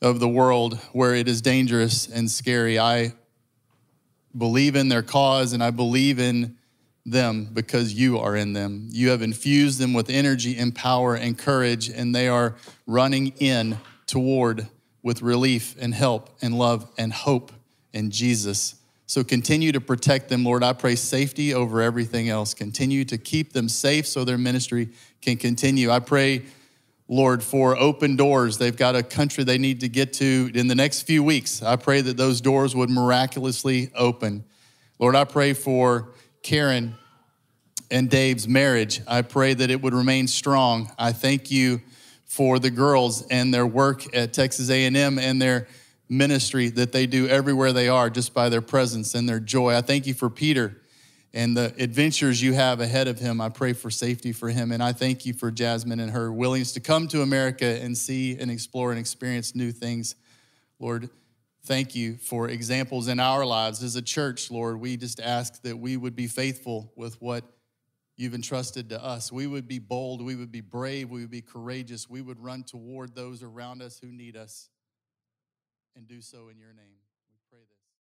of 0.00 0.20
the 0.20 0.28
world 0.28 0.78
where 0.92 1.14
it 1.14 1.28
is 1.28 1.42
dangerous 1.42 2.06
and 2.06 2.30
scary. 2.30 2.78
I 2.78 3.14
believe 4.38 4.76
in 4.76 4.88
their 4.88 5.02
cause 5.02 5.52
and 5.52 5.62
I 5.62 5.70
believe 5.70 6.18
in 6.18 6.56
them 7.04 7.48
because 7.52 7.92
you 7.92 8.18
are 8.18 8.36
in 8.36 8.52
them. 8.52 8.88
You 8.90 9.10
have 9.10 9.22
infused 9.22 9.78
them 9.78 9.92
with 9.92 10.10
energy 10.10 10.56
and 10.56 10.74
power 10.74 11.14
and 11.14 11.36
courage, 11.36 11.88
and 11.88 12.14
they 12.14 12.28
are 12.28 12.56
running 12.86 13.28
in 13.38 13.78
toward 14.06 14.68
with 15.02 15.22
relief 15.22 15.74
and 15.80 15.94
help 15.94 16.30
and 16.42 16.58
love 16.58 16.90
and 16.98 17.12
hope 17.12 17.52
in 17.92 18.10
Jesus. 18.10 18.74
So 19.06 19.24
continue 19.24 19.72
to 19.72 19.80
protect 19.80 20.28
them, 20.28 20.44
Lord. 20.44 20.62
I 20.62 20.74
pray 20.74 20.94
safety 20.94 21.54
over 21.54 21.80
everything 21.80 22.28
else. 22.28 22.52
Continue 22.52 23.04
to 23.06 23.16
keep 23.16 23.54
them 23.54 23.68
safe 23.68 24.06
so 24.06 24.24
their 24.24 24.36
ministry 24.36 24.90
can 25.22 25.38
continue. 25.38 25.90
I 25.90 26.00
pray, 26.00 26.42
Lord, 27.08 27.42
for 27.42 27.76
open 27.78 28.16
doors. 28.16 28.58
They've 28.58 28.76
got 28.76 28.94
a 28.94 29.02
country 29.02 29.42
they 29.42 29.56
need 29.56 29.80
to 29.80 29.88
get 29.88 30.12
to 30.14 30.50
in 30.54 30.68
the 30.68 30.74
next 30.74 31.02
few 31.02 31.24
weeks. 31.24 31.62
I 31.62 31.76
pray 31.76 32.02
that 32.02 32.18
those 32.18 32.42
doors 32.42 32.76
would 32.76 32.90
miraculously 32.90 33.90
open. 33.94 34.44
Lord, 34.98 35.16
I 35.16 35.24
pray 35.24 35.54
for 35.54 36.10
Karen 36.42 36.94
and 37.90 38.10
Dave's 38.10 38.46
marriage. 38.46 39.00
I 39.06 39.22
pray 39.22 39.54
that 39.54 39.70
it 39.70 39.80
would 39.80 39.94
remain 39.94 40.26
strong. 40.26 40.90
I 40.98 41.12
thank 41.12 41.50
you 41.50 41.80
for 42.26 42.58
the 42.58 42.70
girls 42.70 43.26
and 43.28 43.54
their 43.54 43.66
work 43.66 44.14
at 44.14 44.34
Texas 44.34 44.68
A&M 44.68 45.18
and 45.18 45.40
their 45.40 45.66
ministry 46.10 46.68
that 46.68 46.92
they 46.92 47.06
do 47.06 47.26
everywhere 47.26 47.72
they 47.72 47.88
are 47.88 48.10
just 48.10 48.34
by 48.34 48.50
their 48.50 48.60
presence 48.60 49.14
and 49.14 49.26
their 49.26 49.40
joy. 49.40 49.74
I 49.74 49.80
thank 49.80 50.06
you 50.06 50.12
for 50.12 50.28
Peter 50.28 50.76
and 51.34 51.56
the 51.56 51.74
adventures 51.78 52.42
you 52.42 52.54
have 52.54 52.80
ahead 52.80 53.06
of 53.06 53.18
him. 53.18 53.40
I 53.40 53.48
pray 53.48 53.72
for 53.72 53.90
safety 53.90 54.32
for 54.32 54.48
him. 54.48 54.72
And 54.72 54.82
I 54.82 54.92
thank 54.92 55.26
you 55.26 55.34
for 55.34 55.50
Jasmine 55.50 56.00
and 56.00 56.12
her 56.12 56.32
willingness 56.32 56.72
to 56.72 56.80
come 56.80 57.06
to 57.08 57.22
America 57.22 57.66
and 57.82 57.96
see 57.96 58.36
and 58.38 58.50
explore 58.50 58.90
and 58.90 58.98
experience 58.98 59.54
new 59.54 59.70
things. 59.70 60.14
Lord, 60.78 61.10
thank 61.64 61.94
you 61.94 62.16
for 62.16 62.48
examples 62.48 63.08
in 63.08 63.20
our 63.20 63.44
lives 63.44 63.82
as 63.82 63.96
a 63.96 64.02
church, 64.02 64.50
Lord. 64.50 64.80
We 64.80 64.96
just 64.96 65.20
ask 65.20 65.62
that 65.62 65.78
we 65.78 65.96
would 65.96 66.16
be 66.16 66.28
faithful 66.28 66.92
with 66.96 67.20
what 67.20 67.44
you've 68.16 68.34
entrusted 68.34 68.88
to 68.90 69.04
us. 69.04 69.30
We 69.30 69.46
would 69.46 69.68
be 69.68 69.78
bold, 69.78 70.22
we 70.22 70.34
would 70.34 70.50
be 70.50 70.60
brave, 70.60 71.10
we 71.10 71.20
would 71.20 71.30
be 71.30 71.42
courageous, 71.42 72.08
we 72.08 72.22
would 72.22 72.40
run 72.40 72.64
toward 72.64 73.14
those 73.14 73.42
around 73.42 73.82
us 73.82 73.98
who 73.98 74.08
need 74.08 74.36
us 74.36 74.70
and 75.94 76.08
do 76.08 76.20
so 76.20 76.48
in 76.48 76.58
your 76.58 76.72
name. 76.72 76.97